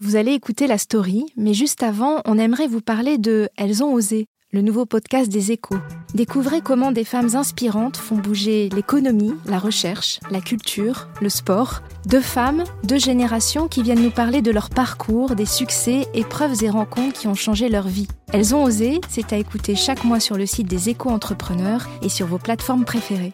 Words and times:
Vous 0.00 0.14
allez 0.14 0.30
écouter 0.30 0.68
la 0.68 0.78
story, 0.78 1.26
mais 1.36 1.54
juste 1.54 1.82
avant, 1.82 2.22
on 2.24 2.38
aimerait 2.38 2.68
vous 2.68 2.80
parler 2.80 3.18
de 3.18 3.48
Elles 3.56 3.82
ont 3.82 3.92
osé, 3.92 4.26
le 4.52 4.62
nouveau 4.62 4.86
podcast 4.86 5.28
des 5.28 5.50
échos. 5.50 5.78
Découvrez 6.14 6.60
comment 6.60 6.92
des 6.92 7.02
femmes 7.02 7.34
inspirantes 7.34 7.96
font 7.96 8.14
bouger 8.14 8.68
l'économie, 8.68 9.34
la 9.44 9.58
recherche, 9.58 10.20
la 10.30 10.40
culture, 10.40 11.08
le 11.20 11.28
sport. 11.28 11.82
Deux 12.06 12.20
femmes, 12.20 12.62
deux 12.84 13.00
générations 13.00 13.66
qui 13.66 13.82
viennent 13.82 14.04
nous 14.04 14.12
parler 14.12 14.40
de 14.40 14.52
leur 14.52 14.70
parcours, 14.70 15.34
des 15.34 15.46
succès, 15.46 16.06
épreuves 16.14 16.62
et 16.62 16.70
rencontres 16.70 17.18
qui 17.18 17.26
ont 17.26 17.34
changé 17.34 17.68
leur 17.68 17.88
vie. 17.88 18.06
Elles 18.32 18.54
ont 18.54 18.62
osé, 18.62 19.00
c'est 19.08 19.32
à 19.32 19.36
écouter 19.36 19.74
chaque 19.74 20.04
mois 20.04 20.20
sur 20.20 20.36
le 20.36 20.46
site 20.46 20.68
des 20.68 20.90
échos 20.90 21.10
entrepreneurs 21.10 21.88
et 22.02 22.08
sur 22.08 22.28
vos 22.28 22.38
plateformes 22.38 22.84
préférées. 22.84 23.32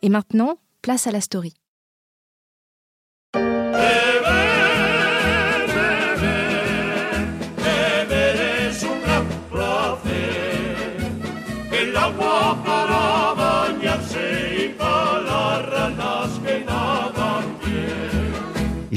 Et 0.00 0.08
maintenant, 0.08 0.56
place 0.80 1.06
à 1.06 1.10
la 1.10 1.20
story. 1.20 1.52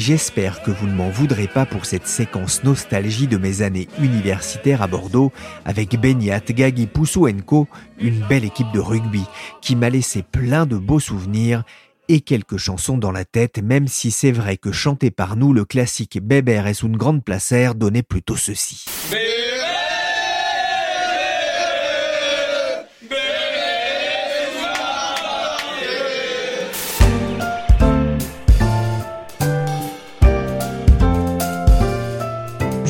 J'espère 0.09 0.63
que 0.63 0.71
vous 0.71 0.87
ne 0.87 0.95
m'en 0.95 1.11
voudrez 1.11 1.47
pas 1.47 1.67
pour 1.67 1.85
cette 1.85 2.07
séquence 2.07 2.63
nostalgie 2.63 3.27
de 3.27 3.37
mes 3.37 3.61
années 3.61 3.87
universitaires 4.01 4.81
à 4.81 4.87
Bordeaux 4.87 5.31
avec 5.65 6.01
Beniat, 6.01 6.39
Gagi 6.39 6.87
Poussou 6.87 7.27
une 7.27 8.25
belle 8.27 8.43
équipe 8.43 8.71
de 8.73 8.79
rugby 8.79 9.23
qui 9.61 9.75
m'a 9.75 9.91
laissé 9.91 10.23
plein 10.23 10.65
de 10.65 10.77
beaux 10.77 10.99
souvenirs 10.99 11.61
et 12.07 12.21
quelques 12.21 12.57
chansons 12.57 12.97
dans 12.97 13.11
la 13.11 13.23
tête, 13.23 13.59
même 13.59 13.87
si 13.87 14.09
c'est 14.09 14.31
vrai 14.31 14.57
que 14.57 14.71
chanté 14.71 15.11
par 15.11 15.35
nous, 15.35 15.53
le 15.53 15.63
classique 15.63 16.17
Bébert 16.19 16.65
est 16.65 16.81
une 16.81 16.97
grande 16.97 17.23
placère 17.23 17.75
donnait 17.75 18.01
plutôt 18.01 18.35
ceci. 18.35 18.85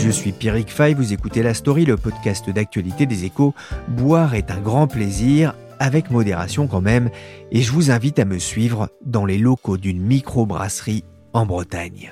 Je 0.09 0.13
suis 0.15 0.31
Pierrick 0.31 0.71
Fay, 0.71 0.95
vous 0.95 1.13
écoutez 1.13 1.43
La 1.43 1.53
Story, 1.53 1.85
le 1.85 1.95
podcast 1.95 2.49
d'actualité 2.49 3.05
des 3.05 3.25
échos. 3.25 3.53
Boire 3.89 4.33
est 4.33 4.49
un 4.49 4.59
grand 4.59 4.87
plaisir, 4.87 5.53
avec 5.77 6.09
modération 6.09 6.65
quand 6.65 6.81
même, 6.81 7.11
et 7.51 7.61
je 7.61 7.71
vous 7.71 7.91
invite 7.91 8.17
à 8.17 8.25
me 8.25 8.39
suivre 8.39 8.89
dans 9.05 9.27
les 9.27 9.37
locaux 9.37 9.77
d'une 9.77 10.01
microbrasserie 10.01 11.03
en 11.33 11.45
Bretagne. 11.45 12.11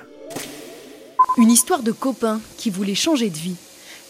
Une 1.38 1.50
histoire 1.50 1.82
de 1.82 1.90
copains 1.90 2.40
qui 2.56 2.70
voulaient 2.70 2.94
changer 2.94 3.30
de 3.30 3.36
vie. 3.36 3.56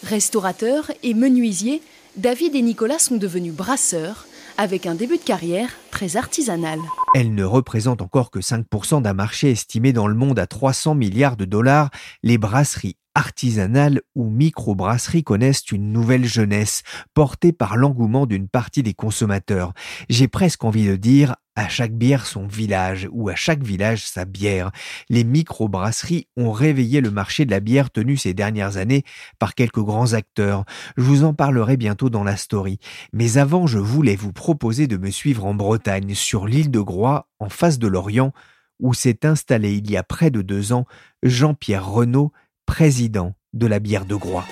Restaurateurs 0.03 0.91
et 1.01 1.15
menuisiers, 1.15 1.81
David 2.15 2.53
et 2.53 2.61
Nicolas 2.61 2.99
sont 2.99 3.17
devenus 3.17 3.53
brasseurs 3.53 4.27
avec 4.59 4.85
un 4.85 4.93
début 4.93 5.17
de 5.17 5.23
carrière 5.23 5.71
très 5.89 6.15
artisanal. 6.15 6.79
Elle 7.15 7.33
ne 7.33 7.43
représente 7.43 8.01
encore 8.01 8.31
que 8.31 8.39
5% 8.39 9.01
d'un 9.01 9.13
marché 9.13 9.51
estimé 9.51 9.93
dans 9.93 10.07
le 10.07 10.15
monde 10.15 10.39
à 10.39 10.47
300 10.47 10.95
milliards 10.95 11.37
de 11.37 11.45
dollars. 11.45 11.89
Les 12.23 12.37
brasseries 12.37 12.97
artisanales 13.15 14.01
ou 14.15 14.29
microbrasseries 14.29 15.23
connaissent 15.23 15.71
une 15.71 15.91
nouvelle 15.91 16.25
jeunesse, 16.25 16.83
portée 17.13 17.51
par 17.51 17.75
l'engouement 17.75 18.25
d'une 18.25 18.47
partie 18.47 18.83
des 18.83 18.93
consommateurs. 18.93 19.73
J'ai 20.09 20.27
presque 20.27 20.63
envie 20.63 20.87
de 20.87 20.95
dire 20.95 21.35
à 21.59 21.67
chaque 21.67 21.91
bière 21.91 22.25
son 22.25 22.47
village 22.47 23.09
ou 23.11 23.27
à 23.27 23.35
chaque 23.35 23.61
village 23.61 24.07
sa 24.07 24.23
bière. 24.23 24.71
Les 25.09 25.25
microbrasseries 25.25 26.27
ont 26.37 26.53
réveillé 26.53 27.01
le 27.01 27.11
marché 27.11 27.45
de 27.45 27.51
la 27.51 27.59
bière 27.59 27.91
tenu 27.91 28.15
ces 28.15 28.33
dernières 28.33 28.77
années 28.77 29.03
par 29.39 29.55
quelques 29.55 29.81
grands 29.81 30.13
acteurs. 30.13 30.63
Je 30.95 31.03
vous 31.03 31.25
en 31.25 31.33
parlerai 31.33 31.75
bientôt 31.75 32.09
dans 32.09 32.23
la 32.23 32.37
story. 32.37 32.79
Mais 33.11 33.37
avant, 33.37 33.67
je 33.67 33.77
voulais 33.77 34.15
vous 34.15 34.31
proposer 34.31 34.87
de 34.87 34.95
me 34.95 35.09
suivre 35.09 35.45
en 35.45 35.53
Bretagne, 35.53 35.78
sur 36.13 36.47
l'île 36.47 36.71
de 36.71 36.79
Groix, 36.79 37.27
en 37.39 37.49
face 37.49 37.79
de 37.79 37.87
l'Orient, 37.87 38.33
où 38.79 38.93
s'est 38.93 39.25
installé 39.25 39.73
il 39.73 39.89
y 39.89 39.97
a 39.97 40.03
près 40.03 40.31
de 40.31 40.41
deux 40.41 40.71
ans 40.71 40.85
Jean-Pierre 41.23 41.87
Renaud, 41.87 42.31
président 42.65 43.33
de 43.53 43.67
la 43.67 43.79
bière 43.79 44.05
de 44.05 44.15
Groix. 44.15 44.45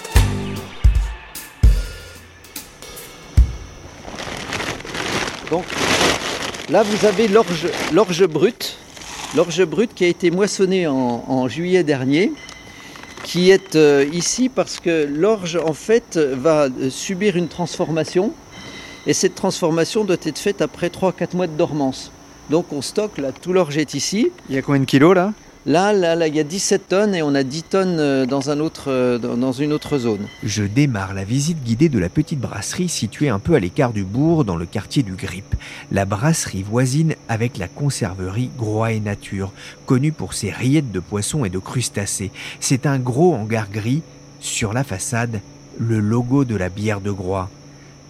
Donc 5.50 5.66
là, 6.70 6.84
vous 6.84 7.06
avez 7.06 7.28
l'orge 7.28 8.28
brute, 8.28 8.78
l'orge 9.36 9.64
brute 9.66 9.94
qui 9.94 10.04
a 10.04 10.08
été 10.08 10.30
moissonnée 10.30 10.88
en, 10.88 11.48
juillet 11.48 11.84
dernier, 11.84 12.34
qui 13.24 13.52
est 13.52 13.76
euh, 13.76 14.06
ici 14.12 14.50
parce 14.50 14.80
que 14.80 15.06
l'orge 15.06 15.58
en 15.58 15.74
fait 15.74 16.18
va 16.18 16.68
subir 16.90 17.38
une 17.38 17.48
transformation 17.48 18.34
et 19.08 19.14
cette 19.14 19.36
transformation 19.36 20.04
doit 20.04 20.18
être 20.22 20.38
faite 20.38 20.62
après 20.62 20.90
3-4 20.90 21.36
mois 21.36 21.48
de 21.48 21.58
dormance. 21.58 22.12
Donc 22.50 22.72
on 22.72 22.82
stocke, 22.82 23.18
là, 23.18 23.32
tout 23.32 23.54
l'orge 23.54 23.78
est 23.78 23.94
ici. 23.94 24.32
Il 24.50 24.56
y 24.56 24.58
a 24.58 24.62
combien 24.62 24.82
de 24.82 24.86
kilos 24.86 25.16
là? 25.16 25.34
Là, 25.66 25.92
là, 25.92 26.16
là, 26.16 26.28
il 26.28 26.36
y 26.36 26.40
a 26.40 26.46
17 26.46 26.88
tonnes 26.88 27.14
et 27.14 27.22
on 27.22 27.36
a 27.36 27.44
10 27.44 27.64
tonnes 27.64 28.00
euh, 28.00 28.26
dans, 28.26 28.50
un 28.50 28.62
autre, 28.62 28.86
euh, 28.88 29.18
dans 29.18 29.52
une 29.52 29.74
autre 29.74 29.98
zone. 29.98 30.26
Je 30.42 30.64
démarre 30.64 31.14
la 31.14 31.26
visite 31.26 31.62
guidée 31.62 31.90
de 31.90 32.00
la 32.00 32.08
petite 32.08 32.40
brasserie 32.40 32.88
située 32.88 33.28
un 33.28 33.40
peu 33.40 33.54
à 33.54 33.60
l'écart 33.60 33.92
du 33.92 34.06
bourg 34.06 34.46
dans 34.46 34.56
le 34.56 34.66
quartier 34.66 35.04
du 35.04 35.16
Grip. 35.16 35.56
La 35.92 36.06
brasserie 36.06 36.64
voisine 36.64 37.16
avec 37.28 37.58
la 37.58 37.68
conserverie 37.68 38.50
Groix 38.58 38.94
et 38.94 39.02
Nature, 39.02 39.52
connue 39.86 40.14
pour 40.14 40.34
ses 40.34 40.52
rillettes 40.52 40.94
de 40.94 41.02
poissons 41.02 41.44
et 41.44 41.50
de 41.50 41.60
crustacés. 41.60 42.32
C'est 42.62 42.86
un 42.86 42.98
gros 42.98 43.36
hangar 43.36 43.70
gris. 43.70 44.04
Sur 44.40 44.72
la 44.72 44.86
façade, 44.86 45.42
le 45.78 46.00
logo 46.00 46.46
de 46.46 46.56
la 46.56 46.70
bière 46.70 47.02
de 47.02 47.12
Groix. 47.12 47.50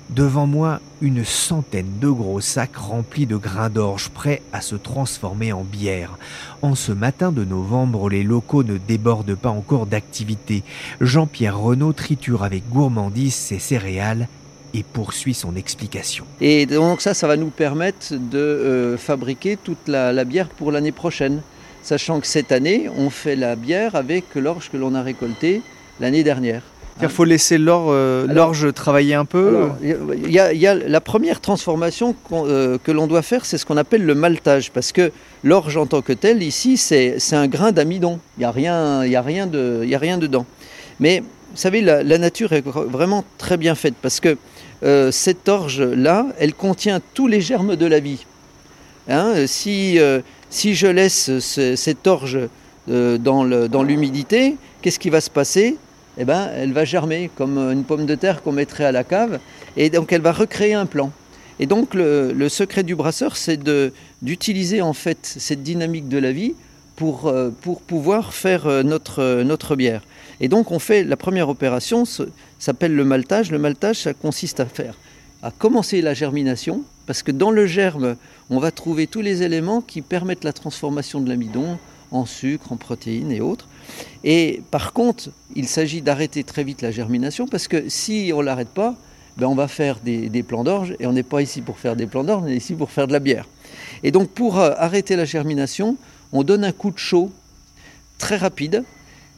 Devant 0.10 0.48
moi, 0.48 0.80
une 1.02 1.26
centaine 1.26 2.00
de 2.00 2.08
gros 2.08 2.40
sacs 2.40 2.78
remplis 2.78 3.26
de 3.26 3.36
grains 3.36 3.70
d'orge 3.70 4.10
prêts 4.10 4.42
à 4.54 4.62
se 4.62 4.76
transformer 4.76 5.52
en 5.52 5.64
bière. 5.64 6.18
En 6.62 6.76
ce 6.76 6.94
matin 6.94 7.34
de 7.34 7.44
novembre, 7.44 8.10
les 8.10 8.24
locaux 8.24 8.64
ne 8.64 8.78
débordent 8.78 9.36
pas 9.36 9.50
encore 9.50 9.86
d'activité. 9.86 10.64
Jean-Pierre 11.02 11.60
Renaud 11.60 11.92
triture 11.92 12.44
avec 12.44 12.70
gourmandise 12.70 13.36
ses 13.36 13.60
céréales 13.60 14.30
et 14.74 14.84
poursuit 14.84 15.34
son 15.34 15.58
explication. 15.58 16.26
Et 16.40 16.66
donc 16.66 17.02
ça, 17.02 17.14
ça 17.14 17.28
va 17.28 17.36
nous 17.36 17.50
permettre 17.50 18.14
de 18.14 18.38
euh, 18.38 18.98
fabriquer 18.98 19.58
toute 19.58 19.90
la 19.90 20.24
bière 20.24 20.48
pour 20.48 20.72
l'année 20.72 20.94
prochaine. 20.94 21.42
Sachant 21.84 22.20
que 22.22 22.28
cette 22.28 22.52
année, 22.52 22.90
on 22.98 23.10
fait 23.10 23.36
la 23.36 23.56
bière 23.56 23.96
avec 23.96 24.36
l'orge 24.36 24.70
que 24.70 24.78
l'on 24.78 24.96
a 24.96 25.02
récolté 25.02 25.62
l'année 26.00 26.24
dernière. 26.24 26.62
Il 27.02 27.10
faut 27.10 27.26
laisser 27.26 27.58
euh, 27.60 28.26
l'orge 28.28 28.74
travailler 28.74 29.14
un 29.14 29.26
peu 29.26 29.70
Il 29.82 30.32
y, 30.32 30.40
a 30.40 30.76
la 30.76 31.02
première 31.02 31.42
transformation 31.42 32.16
euh, 32.32 32.78
que 32.84 32.92
l'on 32.92 33.08
doit 33.08 33.22
faire, 33.22 33.46
c'est 33.46 33.58
ce 33.58 33.66
qu'on 33.66 33.78
appelle 33.78 34.04
le 34.04 34.16
maltage. 34.16 34.72
Parce 34.72 34.92
que 34.92 35.12
l'orge 35.44 35.78
en 35.78 35.86
tant 35.86 36.02
que 36.02 36.14
tel, 36.14 36.42
ici, 36.42 36.78
c'est 36.78 37.18
un 37.34 37.48
grain 37.48 37.72
d'amidon. 37.72 38.20
Il 38.38 38.42
n'y 38.42 38.46
a, 38.46 38.52
rien, 38.52 39.02
a, 39.02 39.22
rien 39.22 39.46
de, 39.46 39.88
a 39.92 39.98
rien 39.98 40.18
dedans. 40.18 40.46
Mais 41.00 41.20
vous 41.20 41.58
savez, 41.58 41.82
la, 41.82 42.18
nature 42.18 42.54
est 42.54 42.66
vraiment 42.66 43.24
très 43.38 43.58
bien 43.58 43.76
faite. 43.76 43.96
Parce 44.02 44.20
que 44.20 44.38
euh, 44.84 45.12
cette 45.12 45.48
orge-là, 45.50 46.26
elle 46.40 46.54
contient 46.54 47.00
tous 47.14 47.28
les 47.28 47.42
germes 47.42 47.76
de 47.76 47.86
la 47.86 48.00
vie. 48.00 48.26
Hein, 49.08 49.46
si, 49.46 50.00
si 50.50 50.76
je 50.76 50.88
laisse 50.88 51.30
cette 51.40 52.08
orge 52.08 52.40
dans 52.88 53.84
l'humidité, 53.84 54.58
qu'est-ce 54.82 55.00
qui 55.00 55.12
va 55.12 55.22
se 55.22 55.30
passer? 55.30 55.78
Eh 56.18 56.26
ben, 56.26 56.50
elle 56.56 56.74
va 56.74 56.86
germer 56.86 57.30
comme 57.36 57.58
une 57.58 57.84
pomme 57.84 58.06
de 58.06 58.16
terre 58.16 58.42
qu'on 58.42 58.52
mettrait 58.52 58.86
à 58.86 58.92
la 58.92 59.04
cave, 59.04 59.40
et 59.76 59.90
donc 59.90 60.12
elle 60.12 60.22
va 60.22 60.32
recréer 60.32 60.74
un 60.74 60.86
plan. 60.86 61.12
Et 61.60 61.66
donc 61.66 61.94
le, 61.94 62.50
secret 62.50 62.84
du 62.84 62.96
brasseur, 62.96 63.36
c'est 63.36 63.60
d'utiliser 64.22 64.82
en 64.82 64.94
fait 64.94 65.20
cette 65.22 65.64
dynamique 65.64 66.08
de 66.08 66.18
la 66.18 66.32
vie 66.32 66.54
pour, 66.96 67.28
euh, 67.28 67.50
pour 67.62 67.82
pouvoir 67.82 68.34
faire 68.34 68.68
euh, 68.68 68.84
notre, 68.84 69.44
notre 69.44 69.76
bière. 69.76 70.02
Et 70.40 70.48
donc 70.48 70.72
on 70.72 70.80
fait 70.80 71.04
la 71.04 71.18
première 71.18 71.50
opération, 71.50 72.04
s'appelle 72.60 72.96
le 72.96 73.06
maltage. 73.06 73.52
Le 73.52 73.60
maltage, 73.60 73.98
ça 73.98 74.14
consiste 74.14 74.60
à 74.60 74.66
faire, 74.66 74.96
à 75.42 75.52
commencer 75.52 76.02
la 76.02 76.14
germination, 76.14 76.84
parce 77.06 77.24
que 77.24 77.32
dans 77.32 77.52
le 77.52 77.66
germe, 77.66 78.16
on 78.50 78.60
va 78.60 78.72
trouver 78.72 79.08
tous 79.08 79.22
les 79.22 79.44
éléments 79.44 79.82
qui 79.82 80.02
permettent 80.02 80.44
la 80.44 80.54
transformation 80.54 81.22
de 81.22 81.30
l'amidon 81.30 81.78
en 82.12 82.26
sucre, 82.26 82.72
en 82.72 82.78
protéines 82.78 83.32
et 83.32 83.42
autres. 83.42 83.68
Et 84.24 84.62
par 84.72 84.94
contre, 84.94 85.30
il 85.56 85.68
s'agit 85.68 86.02
d'arrêter 86.02 86.44
très 86.44 86.64
vite 86.64 86.82
la 86.82 86.92
germination 86.92 87.48
parce 87.48 87.68
que 87.68 87.90
si 87.90 88.32
on 88.34 88.40
ne 88.40 88.44
l'arrête 88.44 88.70
pas, 88.70 88.96
ben 89.38 89.48
on 89.48 89.56
va 89.56 89.68
faire 89.68 90.00
des, 90.00 90.30
des 90.30 90.44
plants 90.44 90.64
d'orge 90.64 90.96
et 91.00 91.06
on 91.06 91.14
n'est 91.14 91.24
pas 91.24 91.42
ici 91.42 91.62
pour 91.62 91.78
faire 91.78 91.96
des 91.96 92.08
plants 92.08 92.24
d'orge, 92.24 92.44
on 92.46 92.48
est 92.48 92.58
ici 92.58 92.74
pour 92.74 92.92
faire 92.92 93.08
de 93.08 93.14
la 93.14 93.20
bière. 93.20 93.48
Et 94.04 94.12
donc 94.12 94.30
pour 94.30 94.60
euh, 94.60 94.74
arrêter 94.78 95.16
la 95.16 95.26
germination, 95.26 95.98
on 96.34 96.44
donne 96.44 96.64
un 96.64 96.72
coup 96.72 96.92
de 96.92 96.98
chaud 96.98 97.32
très 98.18 98.38
rapide, 98.38 98.84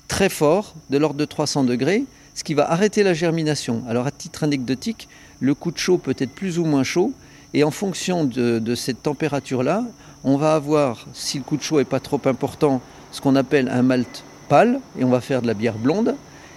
très 0.07 0.29
fort, 0.29 0.73
de 0.89 0.97
l'ordre 0.97 1.19
de 1.19 1.25
300 1.25 1.65
degrés, 1.65 2.05
ce 2.33 2.43
qui 2.43 2.53
va 2.53 2.71
arrêter 2.71 3.03
la 3.03 3.13
germination. 3.13 3.83
Alors 3.87 4.07
à 4.07 4.11
titre 4.11 4.43
anecdotique, 4.43 5.09
le 5.41 5.53
coup 5.53 5.71
de 5.71 5.77
chaud 5.77 5.97
peut 5.97 6.15
être 6.17 6.31
plus 6.31 6.59
ou 6.59 6.65
moins 6.65 6.83
chaud, 6.83 7.13
et 7.53 7.63
en 7.63 7.71
fonction 7.71 8.25
de, 8.25 8.59
de 8.59 8.75
cette 8.75 9.03
température-là, 9.03 9.83
on 10.23 10.37
va 10.37 10.55
avoir, 10.55 11.05
si 11.13 11.37
le 11.37 11.43
coup 11.43 11.57
de 11.57 11.61
chaud 11.61 11.77
n'est 11.77 11.85
pas 11.85 11.99
trop 11.99 12.21
important, 12.25 12.81
ce 13.11 13.21
qu'on 13.21 13.35
appelle 13.35 13.69
un 13.69 13.81
malt 13.81 14.23
pâle, 14.47 14.79
et 14.97 15.03
on 15.03 15.09
va 15.09 15.21
faire 15.21 15.41
de 15.41 15.47
la 15.47 15.53
bière 15.53 15.77
blonde. 15.77 16.15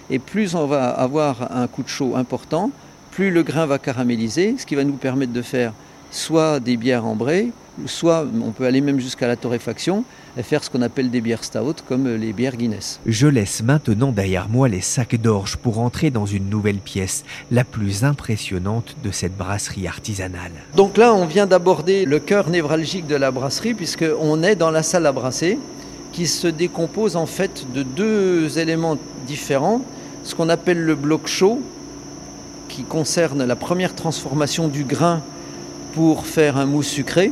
Et 0.09 0.19
plus 0.19 0.55
on 0.55 0.67
va 0.67 0.89
avoir 0.89 1.55
un 1.55 1.67
coup 1.67 1.83
de 1.83 1.87
chaud 1.87 2.15
important, 2.15 2.71
plus 3.11 3.31
le 3.31 3.43
grain 3.43 3.65
va 3.65 3.79
caraméliser, 3.79 4.55
ce 4.57 4.65
qui 4.65 4.75
va 4.75 4.83
nous 4.83 4.93
permettre 4.93 5.33
de 5.33 5.41
faire 5.41 5.73
soit 6.11 6.59
des 6.59 6.77
bières 6.77 7.05
ambrées, 7.05 7.51
soit 7.85 8.25
on 8.43 8.51
peut 8.51 8.65
aller 8.65 8.81
même 8.81 8.99
jusqu'à 8.99 9.27
la 9.27 9.35
torréfaction 9.35 10.03
faire 10.41 10.63
ce 10.63 10.69
qu'on 10.69 10.81
appelle 10.81 11.11
des 11.11 11.21
bières 11.21 11.43
stout 11.43 11.83
comme 11.87 12.07
les 12.07 12.33
bières 12.33 12.55
Guinness. 12.55 12.99
Je 13.05 13.27
laisse 13.27 13.61
maintenant 13.61 14.11
derrière 14.11 14.49
moi 14.49 14.67
les 14.67 14.81
sacs 14.81 15.15
d'orge 15.15 15.57
pour 15.57 15.79
entrer 15.79 16.09
dans 16.09 16.25
une 16.25 16.49
nouvelle 16.49 16.77
pièce, 16.77 17.23
la 17.51 17.63
plus 17.63 18.03
impressionnante 18.03 18.95
de 19.03 19.11
cette 19.11 19.37
brasserie 19.37 19.87
artisanale. 19.87 20.51
Donc 20.75 20.97
là, 20.97 21.13
on 21.13 21.25
vient 21.25 21.45
d'aborder 21.45 22.05
le 22.05 22.19
cœur 22.19 22.49
névralgique 22.49 23.05
de 23.05 23.15
la 23.15 23.29
brasserie 23.29 23.75
puisqu'on 23.75 24.41
est 24.41 24.55
dans 24.55 24.71
la 24.71 24.81
salle 24.81 25.05
à 25.05 25.11
brasser 25.11 25.59
qui 26.11 26.27
se 26.27 26.47
décompose 26.47 27.15
en 27.15 27.25
fait 27.25 27.65
de 27.73 27.83
deux 27.83 28.57
éléments 28.59 28.97
différents, 29.27 29.81
ce 30.23 30.35
qu'on 30.35 30.49
appelle 30.49 30.79
le 30.79 30.95
bloc 30.95 31.27
chaud 31.27 31.61
qui 32.69 32.83
concerne 32.83 33.43
la 33.43 33.55
première 33.55 33.93
transformation 33.93 34.67
du 34.67 34.83
grain 34.83 35.21
pour 35.93 36.25
faire 36.25 36.57
un 36.57 36.65
mousse 36.65 36.87
sucré 36.87 37.31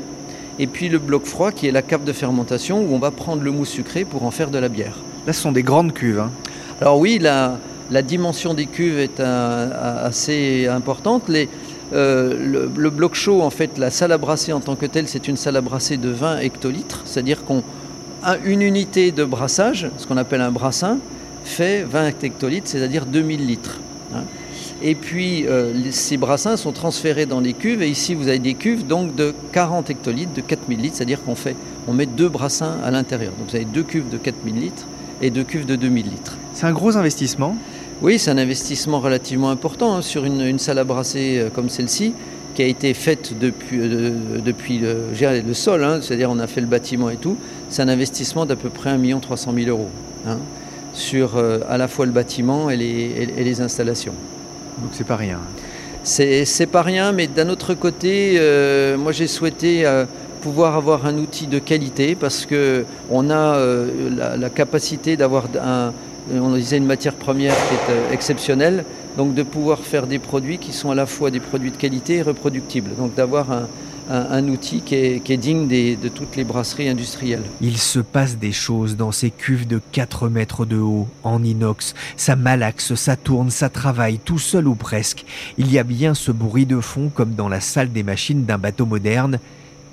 et 0.59 0.67
puis 0.67 0.89
le 0.89 0.99
bloc 0.99 1.25
froid 1.25 1.51
qui 1.51 1.67
est 1.67 1.71
la 1.71 1.81
cave 1.81 2.03
de 2.03 2.13
fermentation 2.13 2.81
où 2.81 2.93
on 2.93 2.99
va 2.99 3.11
prendre 3.11 3.43
le 3.43 3.51
mousse 3.51 3.69
sucré 3.69 4.05
pour 4.05 4.23
en 4.23 4.31
faire 4.31 4.49
de 4.49 4.57
la 4.57 4.69
bière. 4.69 4.95
Là, 5.27 5.33
ce 5.33 5.41
sont 5.41 5.51
des 5.51 5.63
grandes 5.63 5.93
cuves. 5.93 6.19
Hein. 6.19 6.31
Alors 6.79 6.99
oui, 6.99 7.19
la, 7.19 7.57
la, 7.91 8.01
dimension 8.01 8.53
des 8.53 8.65
cuves 8.65 8.99
est 8.99 9.19
un, 9.19 9.69
assez 10.03 10.67
importante. 10.67 11.29
Les, 11.29 11.47
euh, 11.93 12.33
le, 12.39 12.71
le, 12.75 12.89
bloc 12.89 13.13
chaud, 13.13 13.41
en 13.41 13.49
fait, 13.49 13.77
la 13.77 13.91
salle 13.91 14.11
à 14.11 14.17
brasser 14.17 14.53
en 14.53 14.61
tant 14.61 14.75
que 14.75 14.85
telle, 14.85 15.07
c'est 15.07 15.27
une 15.27 15.37
salle 15.37 15.57
à 15.57 15.61
brasser 15.61 15.97
de 15.97 16.09
20 16.09 16.39
hectolitres, 16.39 17.03
c'est-à-dire 17.05 17.43
qu'on 17.43 17.63
une 18.45 18.61
unité 18.61 19.11
de 19.11 19.23
brassage, 19.23 19.89
ce 19.97 20.05
qu'on 20.05 20.17
appelle 20.17 20.41
un 20.41 20.51
brassin, 20.51 20.99
fait 21.43 21.83
20 21.83 22.23
hectolitres, 22.23 22.67
c'est-à-dire 22.67 23.05
2000 23.05 23.45
litres. 23.45 23.79
Hein. 24.13 24.23
Et 24.83 24.95
puis 24.95 25.45
euh, 25.47 25.73
ces 25.91 26.17
brassins 26.17 26.57
sont 26.57 26.71
transférés 26.71 27.25
dans 27.25 27.39
les 27.39 27.53
cuves. 27.53 27.81
Et 27.81 27.89
ici, 27.89 28.15
vous 28.15 28.27
avez 28.27 28.39
des 28.39 28.53
cuves 28.53 28.85
donc 28.85 29.15
de 29.15 29.33
40 29.51 29.89
hectolitres, 29.89 30.33
de 30.33 30.41
4000 30.41 30.79
litres, 30.79 30.95
c'est-à-dire 30.97 31.23
qu'on 31.23 31.35
fait, 31.35 31.55
on 31.87 31.93
met 31.93 32.05
deux 32.05 32.29
brassins 32.29 32.77
à 32.83 32.91
l'intérieur. 32.91 33.33
Donc 33.37 33.49
vous 33.49 33.55
avez 33.55 33.65
deux 33.65 33.83
cuves 33.83 34.09
de 34.09 34.17
4000 34.17 34.59
litres 34.59 34.87
et 35.21 35.29
deux 35.29 35.43
cuves 35.43 35.65
de 35.65 35.75
2000 35.75 36.05
litres. 36.05 36.37
C'est 36.53 36.65
un 36.65 36.71
gros 36.71 36.97
investissement 36.97 37.55
Oui, 38.01 38.17
c'est 38.17 38.31
un 38.31 38.37
investissement 38.37 38.99
relativement 38.99 39.51
important 39.51 39.95
hein, 39.95 40.01
sur 40.01 40.25
une, 40.25 40.41
une, 40.41 40.59
salle 40.59 40.79
à 40.79 40.83
brasser 40.83 41.37
euh, 41.37 41.49
comme 41.49 41.69
celle-ci 41.69 42.13
qui 42.55 42.61
a 42.61 42.65
été 42.65 42.93
faite 42.93 43.33
depuis, 43.39 43.79
euh, 43.79 44.11
depuis 44.43 44.79
le, 44.79 45.05
le 45.19 45.53
sol, 45.53 45.83
hein, 45.83 45.99
c'est-à-dire 46.01 46.29
on 46.29 46.39
a 46.39 46.47
fait 46.47 46.61
le 46.61 46.67
bâtiment 46.67 47.09
et 47.09 47.15
tout. 47.15 47.37
C'est 47.69 47.81
un 47.81 47.87
investissement 47.87 48.45
d'à 48.45 48.55
peu 48.55 48.69
près 48.69 48.89
1 48.89 49.19
300 49.19 49.53
000 49.55 49.69
euros 49.69 49.89
hein, 50.27 50.37
sur 50.93 51.37
euh, 51.37 51.59
à 51.69 51.77
la 51.77 51.87
fois 51.87 52.05
le 52.05 52.11
bâtiment 52.11 52.69
et 52.69 52.75
les, 52.75 52.85
et, 52.85 53.29
et 53.37 53.43
les 53.43 53.61
installations. 53.61 54.13
Donc 54.81 54.91
c'est 54.93 55.07
pas 55.07 55.15
rien. 55.15 55.39
C'est 56.03 56.65
pas 56.71 56.81
rien, 56.81 57.11
mais 57.11 57.27
d'un 57.27 57.49
autre 57.49 57.75
côté, 57.75 58.35
euh, 58.37 58.97
moi 58.97 59.11
j'ai 59.11 59.27
souhaité 59.27 59.85
euh, 59.85 60.05
pouvoir 60.41 60.75
avoir 60.75 61.05
un 61.05 61.17
outil 61.17 61.45
de 61.45 61.59
qualité 61.59 62.15
parce 62.15 62.47
que 62.47 62.85
on 63.11 63.29
a 63.29 63.55
euh, 63.55 64.35
la, 64.37 64.49
capacité 64.49 65.15
d'avoir 65.15 65.45
un, 65.63 65.93
on 66.33 66.55
disait 66.55 66.77
une 66.77 66.87
matière 66.87 67.13
première 67.13 67.53
qui 67.53 67.75
est 67.75 68.13
exceptionnelle, 68.13 68.83
donc 69.15 69.35
de 69.35 69.43
pouvoir 69.43 69.79
faire 69.79 70.07
des 70.07 70.17
produits 70.17 70.57
qui 70.57 70.73
sont 70.73 70.89
à 70.89 70.95
la 70.95 71.05
fois 71.05 71.29
des 71.29 71.39
produits 71.39 71.71
de 71.71 71.77
qualité 71.77 72.15
et 72.15 72.21
reproductibles. 72.23 72.95
Donc 72.97 73.13
d'avoir 73.13 73.51
un, 73.51 73.67
un, 74.09 74.25
un, 74.31 74.47
outil 74.47 74.81
qui 74.81 74.95
est, 74.95 75.23
qui 75.23 75.33
est 75.33 75.37
digne 75.37 75.67
des, 75.67 75.95
de 75.95 76.09
toutes 76.09 76.35
les 76.35 76.43
brasseries 76.43 76.89
industrielles. 76.89 77.43
Il 77.61 77.77
se 77.77 77.99
passe 77.99 78.37
des 78.37 78.51
choses 78.51 78.97
dans 78.97 79.11
ces 79.11 79.31
cuves 79.31 79.67
de 79.67 79.81
4 79.91 80.29
mètres 80.29 80.65
de 80.65 80.77
haut, 80.77 81.07
en 81.23 81.43
inox. 81.43 81.93
Ça 82.17 82.35
malaxe, 82.35 82.95
ça 82.95 83.15
tourne, 83.15 83.49
ça 83.49 83.69
travaille, 83.69 84.19
tout 84.19 84.39
seul 84.39 84.67
ou 84.67 84.75
presque. 84.75 85.25
Il 85.57 85.71
y 85.71 85.79
a 85.79 85.83
bien 85.83 86.13
ce 86.13 86.31
bruit 86.31 86.65
de 86.65 86.79
fond 86.79 87.11
comme 87.13 87.33
dans 87.33 87.49
la 87.49 87.61
salle 87.61 87.91
des 87.91 88.03
machines 88.03 88.45
d'un 88.45 88.57
bateau 88.57 88.85
moderne. 88.85 89.39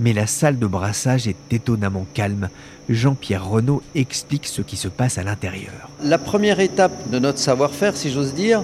Mais 0.01 0.13
la 0.13 0.29
salle 0.29 0.59
de 0.59 0.67
brassage 0.67 1.27
est 1.27 1.53
étonnamment 1.53 2.07
calme. 2.15 2.49
Jean-Pierre 2.89 3.47
Renaud 3.47 3.83
explique 3.95 4.47
ce 4.47 4.63
qui 4.63 4.77
se 4.77 4.89
passe 4.89 5.19
à 5.19 5.25
l'intérieur. 5.25 5.91
La 6.03 6.19
première 6.19 6.61
étape 6.61 7.11
de 7.11 7.19
notre 7.19 7.39
savoir-faire, 7.39 7.97
si 7.97 8.11
j'ose 8.11 8.33
dire, 8.33 8.63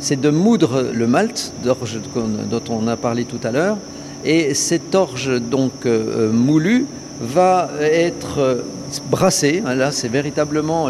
c'est 0.00 0.20
de 0.20 0.30
moudre 0.30 0.90
le 0.92 1.06
malt 1.06 1.52
dont 1.64 2.62
on 2.68 2.88
a 2.88 2.96
parlé 2.96 3.24
tout 3.24 3.40
à 3.42 3.52
l'heure 3.52 3.78
et 4.24 4.54
cette 4.54 4.94
orge 4.94 5.40
donc 5.40 5.86
euh, 5.86 6.32
moulue 6.32 6.86
va 7.20 7.70
être 7.80 8.38
euh, 8.38 8.62
brassée. 9.10 9.62
Là, 9.64 9.92
c'est 9.92 10.08
véritablement 10.08 10.88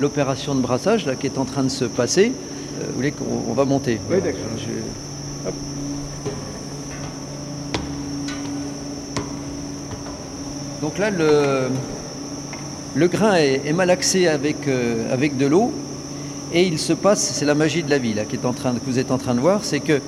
l'opération 0.00 0.54
de 0.54 0.60
brassage 0.60 1.06
là, 1.06 1.14
qui 1.14 1.26
est 1.26 1.38
en 1.38 1.44
train 1.44 1.64
de 1.64 1.68
se 1.68 1.84
passer. 1.84 2.32
Euh, 2.80 2.86
vous 2.88 2.96
voulez 2.96 3.12
qu'on 3.12 3.52
va 3.52 3.64
monter 3.64 3.98
Oui, 4.10 4.16
d'accord. 4.22 4.40
Donc 10.82 10.98
là, 10.98 11.10
le, 11.10 11.68
le 12.94 13.08
grain 13.08 13.36
est, 13.36 13.62
est, 13.66 13.72
malaxé 13.72 14.28
avec, 14.28 14.68
euh, 14.68 15.12
avec 15.12 15.36
de 15.36 15.46
l'eau 15.46 15.72
et 16.52 16.62
il 16.62 16.78
se 16.78 16.92
passe, 16.92 17.20
c'est 17.32 17.44
la 17.44 17.54
magie 17.54 17.82
de 17.82 17.90
la 17.90 17.98
vie 17.98 18.14
là, 18.14 18.24
qui 18.24 18.36
est 18.36 18.44
en 18.46 18.52
train, 18.52 18.72
que 18.74 18.84
vous 18.86 18.98
êtes 18.98 19.10
en 19.10 19.18
train 19.18 19.34
de 19.34 19.40
voir, 19.40 19.64
c'est 19.64 19.80
que 19.80 20.00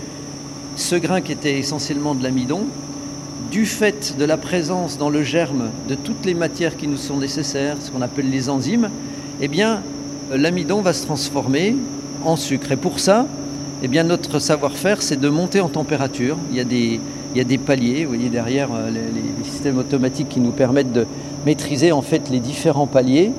ce 0.78 0.94
grain 0.94 1.20
qui 1.20 1.32
était 1.32 1.58
essentiellement 1.58 2.14
de 2.14 2.22
l'amidon, 2.22 2.60
du 3.50 3.66
fait 3.66 4.16
de 4.16 4.24
la 4.24 4.36
présence 4.36 4.96
dans 4.96 5.10
le 5.10 5.24
germe 5.24 5.70
de 5.88 5.96
toutes 5.96 6.24
les 6.24 6.34
matières 6.34 6.76
qui 6.76 6.86
nous 6.86 6.96
sont 6.96 7.16
nécessaires, 7.16 7.76
ce 7.80 7.90
qu'on 7.90 8.00
appelle 8.00 8.30
les 8.30 8.48
enzymes, 8.48 8.88
eh 9.40 9.48
bien, 9.48 9.82
l'amidon 10.30 10.80
va 10.80 10.92
se 10.92 11.04
transformer 11.04 11.76
en 12.24 12.36
sucre. 12.36 12.70
Et 12.70 12.76
pour 12.76 13.00
ça, 13.00 13.26
eh 13.82 13.88
bien, 13.88 14.04
notre 14.04 14.38
savoir-faire, 14.38 15.02
c'est 15.02 15.18
de 15.18 15.28
monter 15.28 15.60
en 15.60 15.68
température. 15.68 16.36
Il 16.52 16.56
y 16.56 16.60
a 16.60 17.44
des, 17.44 17.58
paliers, 17.58 18.04
vous 18.04 18.14
voyez 18.14 18.28
derrière 18.28 18.68
les, 18.88 19.00
les 19.00 19.50
systèmes 19.50 19.78
automatiques 19.78 20.28
qui 20.28 20.40
nous 20.40 20.52
permettent 20.52 20.92
de 20.92 21.06
maîtriser 21.44 21.90
en 21.90 22.02
fait 22.02 22.30
les 22.30 22.38
différents 22.40 22.86
paliers. 22.86 23.32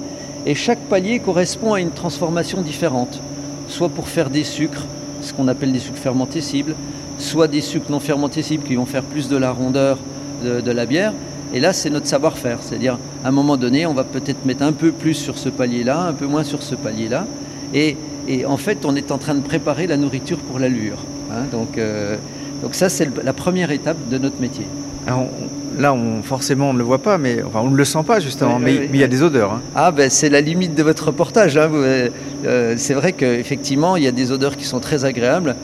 Et 0.46 0.56
chaque 0.56 0.80
palier 0.90 1.20
correspond 1.20 1.74
à 1.74 1.80
une 1.80 1.92
transformation 1.92 2.62
différente, 2.62 3.22
soit 3.70 3.90
pour 3.90 4.10
faire 4.10 4.30
des 4.30 4.44
sucres, 4.44 4.86
ce 5.22 5.32
qu'on 5.34 5.48
appelle 5.48 5.72
des 5.72 5.80
sucres 5.80 5.98
fermentés 5.98 6.42
cibles, 6.42 6.76
soit 7.20 7.48
des 7.48 7.62
sucres 7.62 7.92
non 7.92 8.00
fermentés 8.00 8.42
cibles 8.42 8.64
qui 8.64 8.76
vont 8.76 8.86
faire 8.86 9.04
plus 9.04 9.30
de 9.30 9.38
la 9.38 9.52
rondeur 9.52 9.98
de, 10.44 10.62
de 10.62 10.72
la 10.72 10.86
bière. 10.86 11.14
Et 11.54 11.60
là, 11.60 11.74
c'est 11.74 11.90
notre 11.90 12.08
savoir-faire. 12.08 12.60
C'est-à-dire, 12.62 12.98
à 13.24 13.30
un 13.30 13.32
moment 13.32 13.58
donné, 13.58 13.86
on 13.86 13.94
va 13.94 14.04
peut-être 14.04 14.46
mettre 14.46 14.64
un 14.64 14.72
peu 14.72 14.92
plus 14.92 15.16
sur 15.16 15.38
ce 15.38 15.50
palier-là, 15.50 16.02
un 16.02 16.14
peu 16.14 16.28
moins 16.28 16.44
sur 16.44 16.62
ce 16.62 16.76
palier-là. 16.76 17.26
Et, 17.74 17.98
et, 18.28 18.46
en 18.46 18.58
fait, 18.58 18.86
on 18.86 18.96
est 18.96 19.12
en 19.12 19.18
train 19.18 19.36
de 19.36 19.42
préparer 19.42 19.88
la 19.88 19.98
nourriture 19.98 20.38
pour 20.38 20.60
l'allure. 20.60 20.98
Hein, 21.32 21.44
donc, 21.52 21.78
euh, 21.78 22.18
donc 22.62 22.76
ça, 22.76 22.90
c'est 22.90 23.10
la 23.24 23.34
première 23.34 23.72
étape 23.72 23.98
de 24.10 24.18
notre 24.18 24.40
métier. 24.40 24.66
Alors, 25.08 25.22
on, 25.22 25.82
là, 25.82 25.94
on, 25.94 26.22
forcément, 26.22 26.70
on 26.70 26.74
ne 26.74 26.78
le 26.80 26.84
voit 26.84 27.02
pas, 27.02 27.18
mais 27.18 27.42
enfin, 27.42 27.62
on 27.64 27.72
ne 27.72 27.78
le 27.78 27.86
sent 27.86 28.04
pas 28.06 28.20
justement, 28.20 28.58
oui, 28.58 28.64
mais, 28.64 28.72
oui, 28.72 28.88
mais 28.92 28.98
il 28.98 29.02
y 29.02 29.04
a 29.04 29.08
des 29.08 29.24
odeurs. 29.24 29.54
Hein. 29.54 29.62
Ah, 29.76 29.92
ben, 29.92 30.10
c'est 30.10 30.30
la 30.30 30.42
limite 30.42 30.76
de 30.76 30.84
votre 30.84 31.08
reportage. 31.08 31.58
Hein. 31.58 31.70
Euh, 31.74 32.76
c'est 32.78 32.94
vrai 32.94 33.14
qu'effectivement, 33.14 33.96
il 33.96 34.04
y 34.04 34.08
a 34.08 34.12
des 34.12 34.32
odeurs 34.32 34.56
qui 34.56 34.66
sont 34.66 34.80
très 34.80 35.06
agréables 35.06 35.56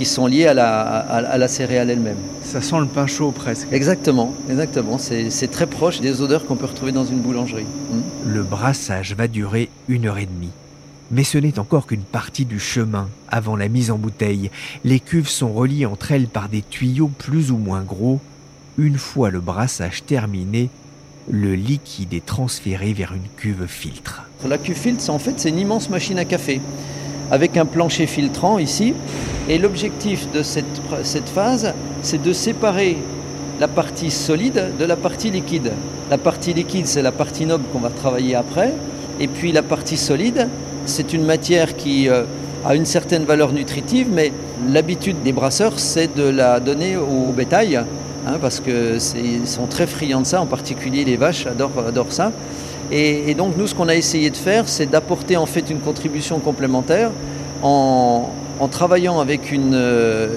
qui 0.00 0.06
sont 0.06 0.26
liées 0.26 0.46
à 0.46 0.54
la, 0.54 0.80
à, 0.80 1.16
à 1.18 1.36
la 1.36 1.46
céréale 1.46 1.90
elle-même. 1.90 2.16
Ça 2.42 2.62
sent 2.62 2.78
le 2.80 2.86
pain 2.86 3.06
chaud 3.06 3.32
presque. 3.32 3.70
Exactement, 3.70 4.32
exactement. 4.48 4.96
C'est 4.96 5.50
très 5.50 5.66
proche 5.66 6.00
des 6.00 6.22
odeurs 6.22 6.46
qu'on 6.46 6.56
peut 6.56 6.64
retrouver 6.64 6.90
dans 6.90 7.04
une 7.04 7.18
boulangerie. 7.18 7.64
Mmh. 7.64 8.32
Le 8.32 8.42
brassage 8.42 9.14
va 9.14 9.28
durer 9.28 9.68
une 9.88 10.06
heure 10.06 10.16
et 10.16 10.24
demie. 10.24 10.52
Mais 11.10 11.22
ce 11.22 11.36
n'est 11.36 11.58
encore 11.58 11.86
qu'une 11.86 12.00
partie 12.00 12.46
du 12.46 12.58
chemin 12.58 13.10
avant 13.28 13.56
la 13.56 13.68
mise 13.68 13.90
en 13.90 13.98
bouteille. 13.98 14.50
Les 14.84 15.00
cuves 15.00 15.28
sont 15.28 15.52
reliées 15.52 15.84
entre 15.84 16.12
elles 16.12 16.28
par 16.28 16.48
des 16.48 16.62
tuyaux 16.62 17.10
plus 17.18 17.50
ou 17.50 17.58
moins 17.58 17.82
gros. 17.82 18.20
Une 18.78 18.96
fois 18.96 19.28
le 19.28 19.40
brassage 19.40 20.04
terminé, 20.04 20.70
le 21.28 21.54
liquide 21.54 22.14
est 22.14 22.24
transféré 22.24 22.94
vers 22.94 23.12
une 23.12 23.28
cuve 23.36 23.66
filtre. 23.66 24.22
La 24.48 24.56
cuve 24.56 24.78
filtre, 24.78 25.10
en 25.10 25.18
fait, 25.18 25.34
c'est 25.36 25.50
une 25.50 25.58
immense 25.58 25.90
machine 25.90 26.18
à 26.18 26.24
café 26.24 26.62
avec 27.30 27.56
un 27.56 27.66
plancher 27.66 28.06
filtrant 28.06 28.58
ici. 28.58 28.94
Et 29.48 29.58
l'objectif 29.58 30.30
de 30.32 30.42
cette, 30.42 30.64
cette 31.02 31.28
phase, 31.28 31.72
c'est 32.02 32.22
de 32.22 32.32
séparer 32.32 32.98
la 33.58 33.68
partie 33.68 34.10
solide 34.10 34.72
de 34.78 34.84
la 34.84 34.96
partie 34.96 35.30
liquide. 35.30 35.72
La 36.10 36.18
partie 36.18 36.54
liquide, 36.54 36.86
c'est 36.86 37.02
la 37.02 37.12
partie 37.12 37.46
noble 37.46 37.64
qu'on 37.72 37.78
va 37.78 37.90
travailler 37.90 38.34
après. 38.34 38.72
Et 39.20 39.28
puis 39.28 39.52
la 39.52 39.62
partie 39.62 39.98
solide, 39.98 40.48
c'est 40.86 41.12
une 41.12 41.24
matière 41.24 41.76
qui 41.76 42.08
euh, 42.08 42.24
a 42.64 42.74
une 42.74 42.86
certaine 42.86 43.24
valeur 43.24 43.52
nutritive, 43.52 44.08
mais 44.10 44.32
l'habitude 44.68 45.22
des 45.22 45.32
brasseurs, 45.32 45.78
c'est 45.78 46.14
de 46.16 46.22
la 46.22 46.58
donner 46.58 46.96
au 46.96 47.32
bétail, 47.32 47.76
hein, 47.76 48.38
parce 48.40 48.60
qu'ils 48.60 49.46
sont 49.46 49.66
très 49.66 49.86
friands 49.86 50.22
de 50.22 50.26
ça, 50.26 50.40
en 50.40 50.46
particulier 50.46 51.04
les 51.04 51.16
vaches 51.16 51.46
adorent, 51.46 51.86
adorent 51.86 52.12
ça. 52.12 52.32
Et, 52.92 53.34
donc 53.34 53.56
nous, 53.56 53.66
ce 53.66 53.74
qu'on 53.74 53.88
a 53.88 53.94
essayé 53.94 54.30
de 54.30 54.36
faire, 54.36 54.68
c'est 54.68 54.86
d'apporter 54.86 55.36
en 55.36 55.46
fait 55.46 55.70
une 55.70 55.78
contribution 55.78 56.38
complémentaire 56.40 57.10
en, 57.62 58.28
travaillant 58.70 59.20
avec 59.20 59.52
une, 59.52 59.74
euh, 59.74 60.28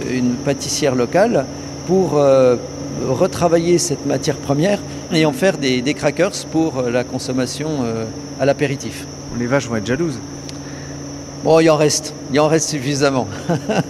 pâtissière 0.46 0.96
locale 0.96 1.46
pour 1.88 2.18
euh, 2.18 2.56
retravailler 3.08 3.78
cette 3.78 4.06
matière 4.06 4.38
première 4.38 4.80
et 5.12 5.26
en 5.26 5.34
faire 5.34 5.58
des, 5.58 5.82
crackers 5.94 6.46
pour 6.52 6.80
euh, 6.80 6.92
la 6.92 7.04
consommation 7.04 7.70
à 8.40 8.46
l'apéritif. 8.46 9.06
Les 9.40 9.48
vaches 9.48 9.68
vont 9.68 9.76
être 9.76 9.88
jalouses. 9.88 10.20
Bon, 11.44 11.60
il 11.60 11.70
en 11.70 11.76
reste, 11.76 12.14
il 12.32 12.40
en 12.40 12.48
reste 12.48 12.70
suffisamment. 12.70 13.28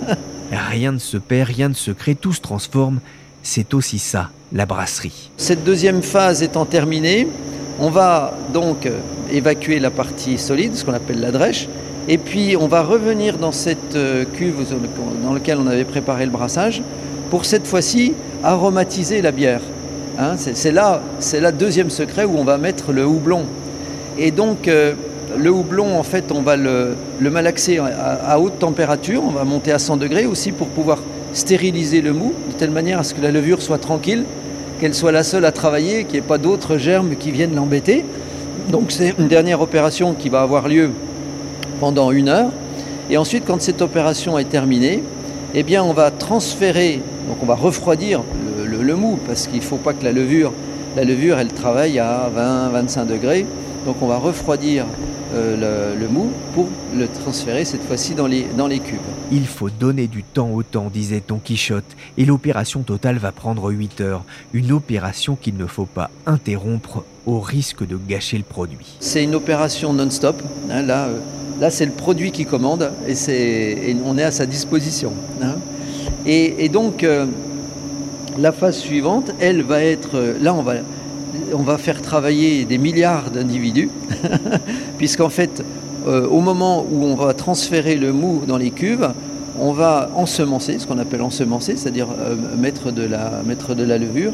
rien 0.51 0.91
ne 0.91 0.99
se 0.99 1.17
perd, 1.17 1.49
rien 1.49 1.69
ne 1.69 1.73
se 1.73 1.91
crée, 1.91 2.15
tout 2.15 2.33
se 2.33 2.41
transforme. 2.41 2.99
C'est 3.43 3.73
aussi 3.73 3.99
ça, 3.99 4.29
la 4.53 4.65
brasserie. 4.65 5.29
Cette 5.37 5.63
deuxième 5.63 6.01
phase 6.01 6.41
étant 6.41 6.65
terminée, 6.65 7.27
on 7.79 7.89
va 7.89 8.33
donc 8.53 8.87
évacuer 9.31 9.79
la 9.79 9.89
partie 9.89 10.37
solide, 10.37 10.75
ce 10.75 10.85
qu'on 10.85 10.93
appelle 10.93 11.19
la 11.19 11.31
drèche, 11.31 11.67
et 12.07 12.17
puis 12.17 12.55
on 12.59 12.67
va 12.67 12.83
revenir 12.83 13.37
dans 13.37 13.51
cette 13.51 13.95
euh, 13.95 14.25
cuve 14.33 14.65
dans 15.23 15.33
laquelle 15.33 15.57
on 15.59 15.67
avait 15.67 15.85
préparé 15.85 16.25
le 16.25 16.31
brassage 16.31 16.81
pour 17.29 17.45
cette 17.45 17.65
fois-ci 17.65 18.13
aromatiser 18.43 19.21
la 19.21 19.31
bière. 19.31 19.61
Hein. 20.19 20.35
c'est 20.37 20.71
là, 20.71 21.01
c'est 21.19 21.39
la 21.39 21.51
deuxième 21.51 21.89
secret 21.89 22.25
où 22.25 22.37
on 22.37 22.43
va 22.43 22.57
mettre 22.57 22.91
le 22.91 23.05
houblon. 23.05 23.45
Et 24.19 24.31
donc 24.31 24.67
euh, 24.67 24.93
le 25.37 25.49
houblon, 25.49 25.97
en 25.97 26.03
fait, 26.03 26.31
on 26.31 26.41
va 26.41 26.57
le, 26.57 26.95
malaxer 27.19 27.79
à, 27.79 28.39
haute 28.39 28.59
température, 28.59 29.23
on 29.25 29.31
va 29.31 29.45
monter 29.45 29.71
à 29.71 29.79
100 29.79 29.97
degrés 29.97 30.25
aussi 30.25 30.51
pour 30.51 30.67
pouvoir 30.67 30.99
stériliser 31.33 32.01
le 32.01 32.13
mou, 32.13 32.33
de 32.51 32.53
telle 32.57 32.69
manière 32.69 32.99
à 32.99 33.03
ce 33.03 33.13
que 33.13 33.21
la 33.21 33.31
levure 33.31 33.61
soit 33.61 33.79
tranquille 33.79 34.25
qu'elle 34.83 34.93
soit 34.93 35.13
la 35.13 35.23
seule 35.23 35.45
à 35.45 35.53
travailler, 35.53 36.03
qu'il 36.03 36.15
n'y 36.15 36.17
ait 36.17 36.27
pas 36.27 36.37
d'autres 36.37 36.77
germes 36.77 37.15
qui 37.15 37.31
viennent 37.31 37.55
l'embêter. 37.55 38.03
Donc 38.67 38.91
c'est 38.91 39.13
une 39.17 39.29
dernière 39.29 39.61
opération 39.61 40.13
qui 40.13 40.27
va 40.27 40.41
avoir 40.41 40.67
lieu 40.67 40.89
pendant 41.79 42.11
une 42.11 42.27
heure. 42.27 42.49
Et 43.09 43.15
ensuite, 43.15 43.45
quand 43.47 43.61
cette 43.61 43.81
opération 43.81 44.37
est 44.37 44.49
terminée, 44.49 45.01
eh 45.53 45.63
bien, 45.63 45.85
on 45.85 45.93
va 45.93 46.11
transférer, 46.11 46.99
donc 47.29 47.37
on 47.41 47.45
va 47.45 47.55
refroidir 47.55 48.23
le, 48.65 48.95
mou, 48.97 49.17
parce 49.25 49.47
qu'il 49.47 49.59
ne 49.59 49.63
faut 49.63 49.77
pas 49.77 49.93
que 49.93 50.03
la 50.03 50.11
levure, 50.11 50.51
la 50.97 51.05
levure, 51.05 51.39
elle 51.39 51.53
travaille 51.53 51.97
à 51.97 52.29
20-25 52.35 53.05
degrés. 53.05 53.45
Donc 53.85 53.95
on 54.01 54.07
va 54.07 54.17
refroidir 54.17 54.83
euh, 55.33 55.95
le, 55.99 56.07
mou 56.07 56.31
pour 56.53 56.67
le 56.95 57.07
transférer 57.07 57.65
cette 57.65 57.83
fois-ci 57.83 58.13
dans 58.13 58.27
les, 58.27 58.45
dans 58.57 58.67
les 58.67 58.79
cubes. 58.79 58.99
Il 59.31 59.47
faut 59.47 59.69
donner 59.69 60.07
du 60.07 60.23
temps 60.23 60.49
au 60.51 60.63
temps, 60.63 60.91
disait 60.93 61.23
Don 61.27 61.39
Quichotte, 61.43 61.83
et 62.17 62.25
l'opération 62.25 62.81
totale 62.81 63.17
va 63.17 63.31
prendre 63.31 63.71
8 63.71 64.01
heures. 64.01 64.23
Une 64.53 64.71
opération 64.71 65.35
qu'il 65.35 65.57
ne 65.57 65.65
faut 65.65 65.85
pas 65.85 66.11
interrompre 66.25 67.03
au 67.25 67.39
risque 67.39 67.87
de 67.87 67.97
gâcher 67.97 68.37
le 68.37 68.43
produit. 68.43 68.97
C'est 68.99 69.23
une 69.23 69.35
opération 69.35 69.93
non-stop. 69.93 70.41
Hein, 70.69 70.83
là, 70.83 71.05
euh, 71.05 71.19
là 71.59 71.71
c'est 71.71 71.85
le 71.85 71.93
produit 71.93 72.31
qui 72.31 72.45
commande 72.45 72.91
et, 73.07 73.89
et, 73.89 73.97
on 74.05 74.17
est 74.17 74.23
à 74.23 74.31
sa 74.31 74.45
disposition. 74.45 75.13
Hein. 75.41 75.55
Et, 76.25 76.69
donc, 76.69 77.03
euh, 77.03 77.25
la 78.37 78.51
phase 78.51 78.77
suivante, 78.77 79.31
elle 79.39 79.61
va 79.61 79.83
être. 79.83 80.35
Là, 80.41 80.53
on 80.53 80.61
va 80.61 80.75
on 81.53 81.63
va 81.63 81.77
faire 81.77 82.01
travailler 82.01 82.65
des 82.65 82.77
milliards 82.77 83.31
d'individus, 83.31 83.89
puisqu'en 84.97 85.29
fait, 85.29 85.63
euh, 86.07 86.27
au 86.27 86.41
moment 86.41 86.85
où 86.91 87.03
on 87.05 87.15
va 87.15 87.33
transférer 87.33 87.95
le 87.95 88.11
mou 88.11 88.43
dans 88.47 88.57
les 88.57 88.71
cuves, 88.71 89.09
on 89.59 89.71
va 89.71 90.09
ensemencer, 90.15 90.79
ce 90.79 90.87
qu'on 90.87 90.97
appelle 90.97 91.21
ensemencer, 91.21 91.75
c'est-à-dire 91.77 92.07
euh, 92.19 92.35
mettre, 92.57 92.91
de 92.91 93.03
la, 93.03 93.41
mettre 93.45 93.73
levure. 93.73 94.33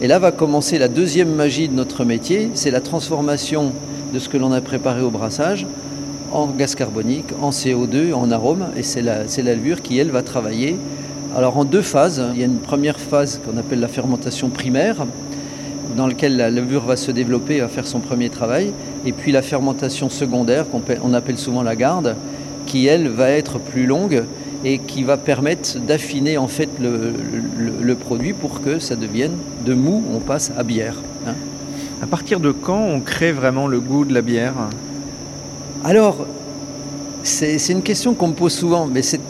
Et 0.00 0.08
là 0.08 0.18
va 0.18 0.32
commencer 0.32 0.78
la 0.78 0.88
deuxième 0.88 1.32
magie 1.32 1.68
de 1.68 1.74
notre 1.74 2.04
métier, 2.04 2.50
c'est 2.54 2.70
la 2.70 2.80
transformation 2.80 3.72
de 4.12 4.18
ce 4.18 4.28
que 4.28 4.36
l'on 4.36 4.52
a 4.52 4.60
préparé 4.60 5.02
au 5.02 5.10
brassage 5.10 5.66
en 6.32 6.48
gaz 6.48 6.74
carbonique, 6.74 7.26
en 7.40 7.50
CO2, 7.50 8.12
en 8.12 8.30
arôme, 8.30 8.66
et 8.76 8.82
c'est 8.82 9.02
la, 9.02 9.20
la 9.24 9.54
levure 9.54 9.80
qui, 9.80 9.98
elle, 9.98 10.10
va 10.10 10.22
travailler. 10.22 10.76
Alors 11.36 11.56
en 11.56 11.64
deux 11.64 11.82
phases, 11.82 12.22
il 12.34 12.40
y 12.40 12.42
a 12.42 12.46
une 12.46 12.58
première 12.58 12.98
phase 12.98 13.40
qu'on 13.44 13.56
appelle 13.58 13.80
la 13.80 13.88
fermentation 13.88 14.48
primaire, 14.48 15.06
dans 15.96 16.06
lequel 16.06 16.36
la 16.36 16.50
levure 16.50 16.84
va 16.84 16.96
se 16.96 17.10
développer, 17.10 17.60
va 17.60 17.68
faire 17.68 17.86
son 17.86 18.00
premier 18.00 18.28
travail, 18.30 18.72
et 19.04 19.12
puis 19.12 19.32
la 19.32 19.42
fermentation 19.42 20.10
secondaire, 20.10 20.66
qu'on 20.70 21.14
appelle 21.14 21.38
souvent 21.38 21.62
la 21.62 21.76
garde, 21.76 22.16
qui 22.66 22.86
elle 22.86 23.08
va 23.08 23.30
être 23.30 23.58
plus 23.58 23.86
longue 23.86 24.24
et 24.64 24.78
qui 24.78 25.04
va 25.04 25.16
permettre 25.16 25.78
d'affiner 25.78 26.38
en 26.38 26.48
fait 26.48 26.68
le, 26.80 27.94
produit 27.94 28.32
pour 28.32 28.60
que 28.60 28.78
ça 28.78 28.96
devienne 28.96 29.32
de 29.64 29.74
mou, 29.74 30.02
on 30.14 30.18
passe 30.18 30.52
à 30.56 30.62
bière. 30.62 30.96
Hein. 31.26 31.34
À 32.02 32.06
partir 32.06 32.40
de 32.40 32.50
quand 32.50 32.80
on 32.80 33.00
crée 33.00 33.32
vraiment 33.32 33.68
le 33.68 33.80
goût 33.80 34.04
de 34.04 34.12
la 34.12 34.22
bière? 34.22 34.54
Alors, 35.84 36.26
c'est 37.22 37.56
une 37.70 37.82
question 37.82 38.14
qu'on 38.14 38.28
me 38.28 38.34
pose 38.34 38.52
souvent, 38.52 38.86
mais 38.86 39.02
c'est 39.02 39.20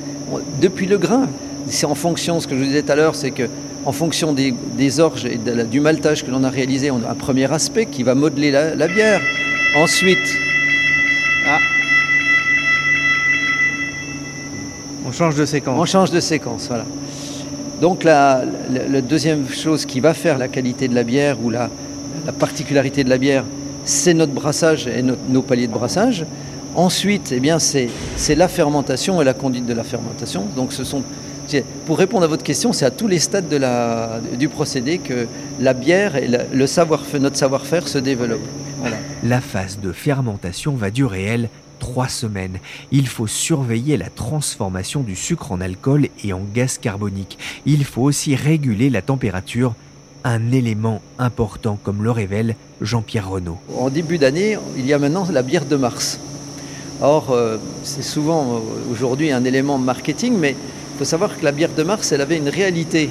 depuis 0.61 0.87
le 0.87 0.99
grain. 0.99 1.29
C'est 1.69 1.87
en 1.87 1.95
fonction, 1.95 2.41
ce 2.41 2.47
que 2.47 2.55
je 2.55 2.61
vous 2.61 2.67
disais 2.67 2.83
tout 2.83 2.93
à 2.93 2.97
l'heure, 2.97 3.15
c'est 3.15 3.31
que 3.31 3.45
en 3.87 3.93
fonction 3.93 4.33
des, 4.33 5.01
orges 5.01 5.27
et 5.27 5.39
du 5.39 5.81
maltage 5.81 6.25
que 6.25 6.31
l'on 6.31 6.43
a 6.43 6.51
réalisé, 6.51 6.91
on 6.91 7.01
a 7.07 7.11
un 7.13 7.15
premier 7.15 7.51
aspect 7.53 7.87
qui 7.87 8.03
va 8.03 8.17
modeler 8.17 8.51
la, 8.51 8.89
bière. 8.89 9.21
Ensuite, 9.77 10.37
ah. 11.47 11.61
on 15.07 15.13
change 15.13 15.37
de 15.37 15.45
séquence. 15.45 15.79
On 15.79 15.85
change 15.85 16.11
de 16.11 16.19
séquence, 16.19 16.67
voilà. 16.67 16.85
Donc 17.81 18.03
la, 18.03 18.43
deuxième 19.09 19.49
chose 19.49 19.87
qui 19.87 20.01
va 20.01 20.15
faire 20.15 20.37
la 20.37 20.49
qualité 20.49 20.89
de 20.89 20.95
la 20.95 21.05
bière 21.05 21.37
ou 21.41 21.51
la, 21.51 21.71
particularité 22.41 23.05
de 23.05 23.09
la 23.09 23.19
bière, 23.19 23.45
c'est 23.85 24.15
notre 24.15 24.33
brassage 24.33 24.89
et 24.89 25.03
nos 25.03 25.43
paliers 25.43 25.69
de 25.69 25.73
brassage. 25.73 26.27
Ensuite, 26.75 27.31
eh 27.31 27.39
bien, 27.39 27.61
c'est 27.61 28.35
la 28.35 28.49
fermentation 28.49 29.23
et 29.23 29.25
la 29.25 29.33
conduite 29.33 29.65
de 29.65 29.75
la 29.75 29.85
fermentation. 29.85 30.45
Donc 30.57 30.73
ce 30.73 30.83
sont 30.83 31.05
pour 31.87 31.99
répondre 31.99 32.25
à 32.25 32.29
votre 32.29 32.43
question, 32.43 32.73
c'est 32.73 32.85
à 32.85 32.91
tous 32.91 33.09
les 33.09 33.19
stades 33.19 33.49
de 33.49 33.57
la, 33.57 34.21
du 34.39 34.49
procédé 34.49 34.99
que 34.99 35.27
la 35.61 35.75
bière 35.75 36.17
et 36.17 36.29
le 36.53 36.67
savoir, 36.67 37.03
notre 37.21 37.37
savoir-faire 37.37 37.89
se 37.89 37.99
développent. 37.99 38.41
La 39.23 39.41
phase 39.41 39.79
de 39.81 39.93
fermentation 39.93 40.75
va 40.75 40.91
durer, 40.91 41.25
elle, 41.25 41.49
trois 41.79 42.09
semaines. 42.09 42.59
Il 42.91 43.07
faut 43.09 43.27
surveiller 43.27 43.97
la 43.97 44.09
transformation 44.09 45.01
du 45.01 45.17
sucre 45.17 45.53
en 45.53 45.61
alcool 45.61 46.09
et 46.25 46.33
en 46.33 46.43
gaz 46.55 46.79
carbonique. 46.79 47.39
Il 47.65 47.85
faut 47.85 48.03
aussi 48.03 48.35
réguler 48.35 48.91
la 48.91 49.03
température, 49.03 49.75
un 50.25 50.53
élément 50.53 51.01
important 51.19 51.79
comme 51.83 52.03
le 52.03 52.11
révèle 52.11 52.57
Jean-Pierre 52.81 53.29
Renaud. 53.29 53.59
En 53.79 53.91
début 53.91 54.19
d'année, 54.19 54.59
il 54.77 54.87
y 54.87 54.93
a 54.93 54.99
maintenant 54.99 55.27
la 55.31 55.43
bière 55.43 55.65
de 55.65 55.77
mars. 55.77 56.19
Or, 57.03 57.31
euh, 57.31 57.59
c'est 57.83 58.03
souvent 58.03 58.55
euh, 58.55 58.59
aujourd'hui 58.91 59.31
un 59.31 59.45
élément 59.45 59.77
marketing, 59.77 60.35
mais 60.39 60.57
il 60.97 61.01
faut 61.01 61.05
savoir 61.05 61.39
que 61.39 61.45
la 61.45 61.53
bière 61.53 61.75
de 61.77 61.83
Mars, 61.83 62.11
elle 62.13 62.23
avait 62.23 62.39
une 62.39 62.49
réalité 62.49 63.11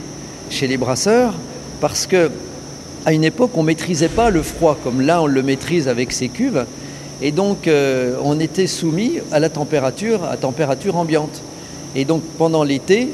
chez 0.49 0.65
les 0.65 0.75
brasseurs 0.75 1.35
parce 1.79 2.07
que 2.07 2.31
à 3.05 3.13
une 3.13 3.23
époque, 3.23 3.51
on 3.53 3.61
ne 3.61 3.67
maîtrisait 3.67 4.09
pas 4.09 4.31
le 4.31 4.41
froid 4.41 4.75
comme 4.83 5.01
là, 5.01 5.21
on 5.21 5.27
le 5.27 5.43
maîtrise 5.43 5.87
avec 5.87 6.11
ces 6.11 6.29
cuves. 6.29 6.65
Et 7.21 7.31
donc, 7.31 7.67
euh, 7.67 8.15
on 8.23 8.39
était 8.39 8.65
soumis 8.65 9.19
à 9.31 9.39
la 9.39 9.49
température, 9.49 10.23
à 10.23 10.35
température 10.35 10.95
ambiante. 10.95 11.43
Et 11.95 12.05
donc, 12.05 12.23
pendant 12.39 12.63
l'été, 12.63 13.09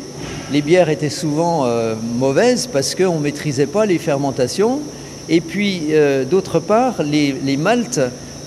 les 0.53 0.61
bières 0.61 0.87
étaient 0.87 1.09
souvent 1.09 1.65
euh, 1.65 1.95
mauvaises 2.17 2.67
parce 2.67 2.95
qu'on 2.95 3.15
ne 3.15 3.23
maîtrisait 3.23 3.65
pas 3.65 3.85
les 3.85 3.97
fermentations. 3.97 4.79
Et 5.27 5.41
puis, 5.41 5.87
euh, 5.89 6.23
d'autre 6.23 6.59
part, 6.59 7.03
les, 7.03 7.35
les 7.43 7.57
maltes 7.57 7.99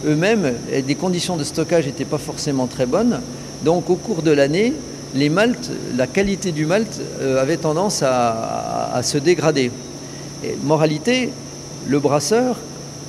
eux-mêmes, 0.07 0.55
des 0.87 0.95
conditions 0.95 1.37
de 1.37 1.45
stockage 1.45 1.85
n'étaient 1.85 2.07
pas 2.07 2.17
forcément 2.17 2.67
très 2.67 2.87
bonnes. 2.87 3.21
Donc, 3.63 3.91
au 3.91 3.97
cours 3.97 4.23
de 4.23 4.31
l'année, 4.31 4.73
les 5.15 5.29
maltes, 5.29 5.71
la 5.97 6.07
qualité 6.07 6.53
du 6.53 6.67
malt 6.67 7.01
euh, 7.21 7.41
avait 7.41 7.57
tendance 7.57 8.03
à, 8.03 9.01
se 9.03 9.19
dégrader. 9.19 9.71
Et, 10.45 10.57
moralité, 10.65 11.31
le 11.89 11.99
brasseur, 11.99 12.57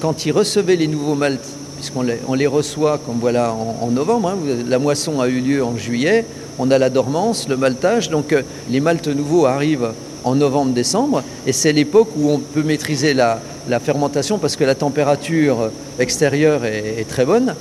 quand 0.01 0.25
il 0.25 0.31
recevait 0.31 0.75
les 0.75 0.87
nouveaux 0.87 1.15
maltes, 1.15 1.47
puisqu'on 1.77 2.03
les, 2.35 2.47
reçoit 2.47 2.99
comme 2.99 3.17
voilà 3.19 3.53
en, 3.53 3.89
novembre, 3.91 4.29
hein, 4.29 4.37
la 4.67 4.79
moisson 4.79 5.19
a 5.19 5.27
eu 5.27 5.39
lieu 5.39 5.63
en 5.63 5.77
juillet, 5.77 6.25
on 6.57 6.71
a 6.71 6.77
la 6.77 6.89
dormance, 6.89 7.49
le 7.49 7.57
maltage, 7.57 8.09
donc 8.09 8.31
euh, 8.31 8.43
les 8.69 8.79
maltes 8.79 9.07
nouveaux 9.07 9.45
arrivent 9.45 9.91
en 10.23 10.35
novembre-décembre, 10.35 11.23
et 11.45 11.53
c'est 11.53 11.71
l'époque 11.71 12.09
où 12.17 12.29
on 12.31 12.39
peut 12.39 12.63
maîtriser 12.63 13.13
la, 13.13 13.39
fermentation 13.83 14.37
parce 14.37 14.55
que 14.55 14.63
la 14.63 14.75
température 14.75 15.71
extérieure 15.99 16.65
est 16.65 17.07
très 17.07 17.25
bonne. 17.25 17.55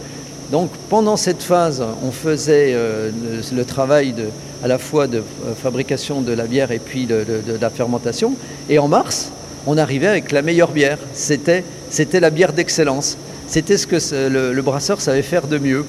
Donc 0.51 0.71
pendant 0.89 1.17
cette 1.17 1.43
phase, 1.43 1.83
on 2.03 2.11
faisait 2.11 2.73
euh, 2.75 3.11
le, 3.53 3.65
travail 3.65 4.15
à 4.63 4.69
la 4.69 4.79
fois 4.79 5.07
de 5.07 5.19
euh, 5.19 5.55
fabrication 5.55 6.21
de 6.21 6.33
la 6.33 6.45
bière 6.45 6.71
et 6.71 6.79
puis 6.79 7.07
de, 7.07 7.25
la 7.61 7.71
fermentation. 7.71 8.35
Et 8.69 8.79
en 8.79 8.89
mars, 8.89 9.31
on 9.67 9.79
arrivait 9.79 10.07
avec 10.07 10.33
la 10.33 10.43
meilleure 10.43 10.73
bière. 10.73 10.99
C'était, 11.15 11.65
c'était 11.91 12.21
la 12.21 12.31
bière 12.31 12.53
d'excellence. 12.53 13.17
C'était 13.49 13.79
ce 13.79 13.87
que 13.87 13.97
le, 14.29 14.63
brasseur 14.63 15.01
savait 15.01 15.23
faire 15.23 15.47
de 15.47 15.59
mieux. 15.59 15.85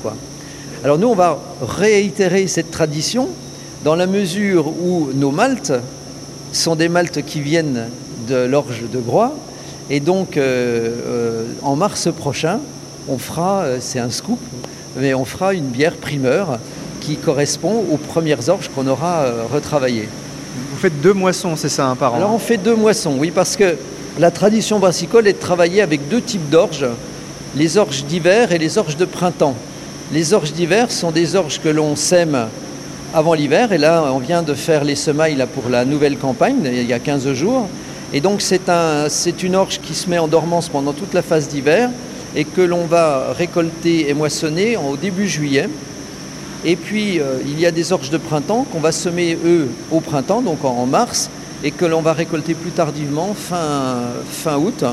Alors 0.84 0.98
nous, 0.98 1.08
on 1.08 1.16
va 1.16 1.40
réitérer 1.62 2.48
cette 2.48 2.72
tradition 2.72 3.30
dans 3.84 3.96
la 3.96 4.08
mesure 4.08 4.68
où 4.68 5.10
nos 5.14 5.32
maltes 5.32 5.74
sont 6.54 6.76
des 6.76 6.90
maltes 6.90 7.24
qui 7.26 7.42
viennent 7.42 7.88
de 8.28 8.36
l'orge 8.36 8.84
de 8.92 9.00
Groix. 9.00 9.34
Et 9.90 10.00
donc, 10.00 10.38
euh, 10.38 11.46
en 11.62 11.76
mars 11.76 12.10
prochain, 12.12 12.60
on 13.08 13.18
fera, 13.18 13.64
euh, 13.64 13.78
c'est 13.80 14.00
un 14.00 14.10
scoop, 14.10 14.40
mais 14.98 15.14
on 15.14 15.26
fera 15.26 15.54
une 15.54 15.68
bière 15.68 15.96
primeur 15.96 16.60
qui 17.02 17.18
correspond 17.18 17.86
aux 17.92 17.98
premières 17.98 18.50
orges 18.50 18.70
qu'on 18.74 18.88
aura 18.88 19.26
retravaillées. 19.54 20.10
Vous 20.72 20.78
faites 20.78 21.02
deux 21.02 21.14
moissons, 21.14 21.56
c'est 21.56 21.70
ça, 21.70 21.88
un 21.88 21.96
par 21.96 22.14
an 22.14 22.18
Alors 22.18 22.34
on 22.34 22.40
fait 22.40 22.58
deux 22.58 22.76
moissons, 22.76 23.16
oui, 23.20 23.30
parce 23.30 23.56
que 23.56 23.76
la 24.18 24.32
tradition 24.32 24.80
brassicole 24.80 25.28
est 25.28 25.34
de 25.34 25.38
travailler 25.38 25.82
avec 25.82 26.08
deux 26.08 26.22
types 26.22 26.50
d'orges, 26.50 26.88
les 27.56 27.78
orges 27.78 28.06
d'hiver 28.06 28.52
et 28.54 28.58
les 28.58 28.78
orges 28.78 28.98
de 28.98 29.06
printemps. 29.06 29.56
Les 30.14 30.34
orges 30.34 30.54
d'hiver 30.54 30.92
sont 30.92 31.12
des 31.12 31.36
orges 31.36 31.60
que 31.60 31.70
l'on 31.70 31.96
sème 31.96 32.48
avant 33.14 33.34
l'hiver, 33.34 33.72
et 33.74 33.78
là 33.78 34.06
on 34.14 34.20
vient 34.20 34.42
de 34.42 34.54
faire 34.54 34.84
les 34.84 34.96
semailles 34.96 35.36
là, 35.36 35.48
pour 35.48 35.70
la 35.70 35.84
nouvelle 35.84 36.18
campagne, 36.18 36.62
il 36.66 36.86
y 36.86 36.94
a 36.94 37.00
15 37.00 37.34
jours. 37.34 37.68
Et 38.14 38.22
donc 38.22 38.42
c'est 38.42 38.70
un, 38.70 39.08
une 39.44 39.56
orge 39.56 39.80
qui 39.82 39.94
se 39.94 40.10
met 40.10 40.18
en 40.18 40.28
dormance 40.28 40.70
pendant 40.70 40.94
toute 40.94 41.14
la 41.14 41.22
phase 41.22 41.48
d'hiver 41.48 41.90
et 42.36 42.44
que 42.44 42.62
l'on 42.62 42.86
va 42.86 43.34
récolter 43.34 44.10
et 44.10 44.14
moissonner 44.14 44.78
au 44.78 44.98
début 44.98 45.28
juillet. 45.28 45.70
Et 46.66 46.76
puis, 46.76 47.20
euh, 47.20 47.38
il 47.46 47.60
y 47.60 47.66
a 47.66 47.72
des 47.72 47.94
orges 47.94 48.10
de 48.10 48.18
printemps 48.18 48.66
qu'on 48.72 48.80
va 48.80 48.92
semer, 48.92 49.38
eux, 49.46 49.70
au 49.92 50.00
printemps, 50.00 50.42
donc 50.42 50.66
en, 50.66 50.86
mars, 50.86 51.30
et 51.64 51.72
que 51.72 51.86
l'on 51.86 52.02
va 52.02 52.14
récolter 52.14 52.54
plus 52.56 52.72
tardivement, 52.72 53.34
fin, 53.34 54.00
fin 54.30 54.58
août. 54.58 54.84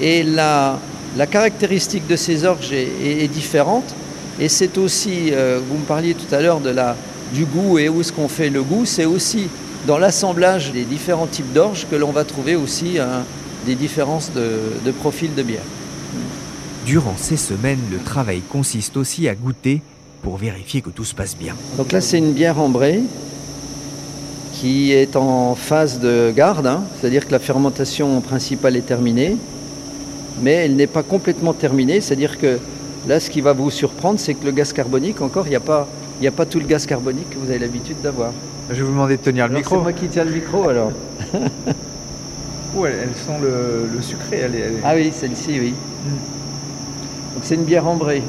Et 0.00 0.22
la, 0.22 0.78
la 1.16 1.26
caractéristique 1.26 2.06
de 2.06 2.16
ces 2.16 2.44
orges 2.44 2.72
est, 2.72 3.28
différente. 3.28 3.94
Et 4.40 4.48
c'est 4.48 4.78
aussi, 4.78 5.30
euh, 5.32 5.60
vous 5.68 5.76
me 5.76 5.84
parliez 5.84 6.14
tout 6.14 6.32
à 6.34 6.40
l'heure 6.40 6.60
de 6.60 6.70
la, 6.70 6.96
du 7.34 7.44
goût 7.44 7.78
et 7.78 7.88
où 7.88 8.00
est-ce 8.00 8.12
qu'on 8.12 8.28
fait 8.28 8.48
le 8.48 8.62
goût, 8.62 8.86
c'est 8.86 9.04
aussi 9.04 9.48
dans 9.86 9.98
l'assemblage 9.98 10.72
des 10.72 10.84
différents 10.84 11.26
types 11.26 11.52
d'orges 11.52 11.86
que 11.90 11.96
l'on 11.96 12.12
va 12.12 12.24
trouver 12.24 12.54
aussi 12.54 12.98
hein, 12.98 13.24
des 13.66 13.74
différences 13.74 14.30
de, 14.32 14.58
de 14.84 14.90
profil 14.92 15.34
de 15.34 15.42
bière. 15.42 15.62
Durant 16.86 17.14
ces 17.16 17.36
semaines, 17.36 17.78
le 17.92 17.98
travail 17.98 18.40
consiste 18.40 18.96
aussi 18.96 19.28
à 19.28 19.36
goûter 19.36 19.82
pour 20.22 20.36
vérifier 20.36 20.80
que 20.80 20.90
tout 20.90 21.04
se 21.04 21.14
passe 21.14 21.36
bien. 21.36 21.54
Donc 21.76 21.92
là, 21.92 22.00
c'est 22.00 22.18
une 22.18 22.32
bière 22.32 22.58
ambrée 22.58 23.02
qui 24.54 24.92
est 24.92 25.14
en 25.14 25.54
phase 25.54 26.00
de 26.00 26.32
garde, 26.34 26.66
hein. 26.66 26.82
c'est-à-dire 27.00 27.26
que 27.26 27.32
la 27.32 27.38
fermentation 27.38 28.20
principale 28.20 28.76
est 28.76 28.86
terminée, 28.86 29.36
mais 30.40 30.52
elle 30.52 30.74
n'est 30.74 30.88
pas 30.88 31.04
complètement 31.04 31.52
terminée, 31.52 32.00
c'est-à-dire 32.00 32.38
que 32.38 32.58
là, 33.06 33.20
ce 33.20 33.30
qui 33.30 33.40
va 33.40 33.52
vous 33.52 33.70
surprendre, 33.70 34.18
c'est 34.18 34.34
que 34.34 34.44
le 34.44 34.50
gaz 34.50 34.72
carbonique, 34.72 35.20
encore, 35.20 35.46
il 35.46 35.50
n'y 35.50 35.56
a, 35.56 35.60
pas, 35.60 35.88
a 36.24 36.30
pas 36.32 36.46
tout 36.46 36.58
le 36.58 36.66
gaz 36.66 36.86
carbonique 36.86 37.30
que 37.30 37.38
vous 37.38 37.50
avez 37.50 37.60
l'habitude 37.60 38.00
d'avoir. 38.02 38.32
Je 38.70 38.74
vais 38.74 38.82
vous 38.82 38.90
demander 38.92 39.16
de 39.16 39.22
tenir 39.22 39.46
le 39.46 39.54
micro. 39.54 39.76
C'est 39.76 39.82
moi 39.82 39.92
qui 39.92 40.08
tiens 40.08 40.24
le 40.24 40.32
micro 40.32 40.68
alors. 40.68 40.92
oh, 42.76 42.86
elles, 42.86 43.08
sont 43.24 43.38
le, 43.40 44.02
sucré. 44.02 44.38
Elle 44.38 44.74
Ah 44.84 44.94
oui, 44.96 45.12
celle-ci, 45.14 45.60
oui. 45.60 45.74
Hmm. 46.04 46.41
Donc 47.34 47.42
c'est 47.44 47.54
une 47.54 47.64
bière 47.64 47.86
ambrée 47.86 48.22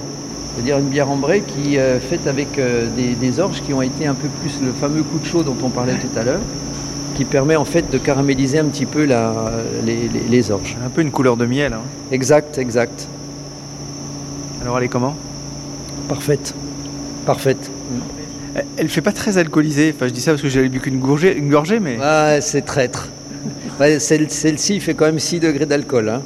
c'est-à-dire 0.53 0.77
une 0.77 0.89
bière 0.89 1.09
ambrée 1.09 1.41
qui 1.41 1.75
est 1.75 1.79
euh, 1.79 1.99
faite 1.99 2.27
avec 2.27 2.59
euh, 2.59 2.87
des, 2.95 3.39
orges 3.39 3.61
qui 3.63 3.73
ont 3.73 3.81
été 3.81 4.05
un 4.05 4.13
peu 4.13 4.27
plus 4.27 4.63
le 4.63 4.71
fameux 4.71 5.01
coup 5.01 5.17
de 5.17 5.25
chaud 5.25 5.43
dont 5.43 5.57
on 5.63 5.69
parlait 5.69 5.95
tout 5.95 6.17
à 6.17 6.23
l'heure, 6.23 6.41
qui 7.15 7.25
permet 7.25 7.55
en 7.55 7.65
fait 7.65 7.89
de 7.89 7.97
caraméliser 7.97 8.59
un 8.59 8.65
petit 8.65 8.85
peu 8.85 9.03
les, 9.03 10.51
orges. 10.51 10.77
Un 10.85 10.89
peu 10.89 11.01
une 11.01 11.11
couleur 11.11 11.37
de 11.37 11.45
miel. 11.45 11.73
Hein. 11.73 11.81
Exact, 12.11 12.57
exact. 12.59 13.07
Alors 14.61 14.77
elle 14.77 14.85
est 14.85 14.89
comment? 14.89 15.15
Parfaite, 16.07 16.53
parfaite. 17.25 17.71
Elle, 18.77 18.85
ne 18.85 18.89
fait 18.89 19.01
pas 19.01 19.11
très 19.11 19.39
alcoolisée. 19.39 19.93
Enfin, 19.95 20.07
je 20.07 20.13
dis 20.13 20.21
ça 20.21 20.31
parce 20.31 20.43
que 20.43 20.49
j'avais 20.49 20.69
bu 20.69 20.79
qu'une 20.79 20.99
gorgée, 20.99 21.35
une 21.35 21.49
gorgée, 21.49 21.79
mais. 21.79 21.97
Ah, 21.99 22.39
c'est 22.41 22.61
traître. 22.61 23.09
Celle-ci 23.79 24.79
fait 24.79 24.93
quand 24.93 25.05
même 25.05 25.17
6 25.17 25.39
degrés 25.39 25.65
d'alcool. 25.65 26.09
Hein. 26.09 26.21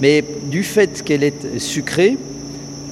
Mais 0.00 0.24
du 0.50 0.62
fait 0.62 1.02
qu'elle 1.02 1.22
est 1.22 1.58
sucrée, 1.58 2.18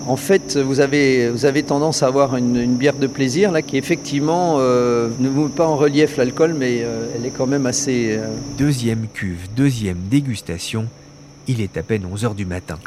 en 0.07 0.17
fait, 0.17 0.57
vous 0.57 0.81
avez, 0.81 1.31
vous 1.31 1.47
avez 1.47 1.63
tendance 1.63 2.03
à 2.03 2.07
avoir 2.07 2.37
une, 2.37 2.75
bière 2.77 2.95
de 2.95 3.07
plaisir 3.07 3.51
là, 3.51 3.63
qui 3.63 3.77
effectivement 3.77 4.57
euh, 4.59 5.09
ne 5.19 5.29
vous 5.29 5.45
met 5.45 5.51
pas 5.51 5.67
en 5.67 5.77
relief 5.77 6.17
l'alcool, 6.17 6.55
mais 6.59 6.81
euh, 6.83 7.07
elle 7.17 7.25
est 7.25 7.31
quand 7.31 7.47
même 7.47 7.67
assez... 7.67 8.17
Euh, 8.19 8.27
deuxième 8.59 9.07
cuve, 9.13 9.49
deuxième 9.57 9.99
dégustation, 10.11 10.89
il 11.47 11.61
est 11.61 11.77
à 11.77 11.83
peine 11.83 12.03
11h 12.03 12.35
du 12.35 12.45
matin. 12.45 12.79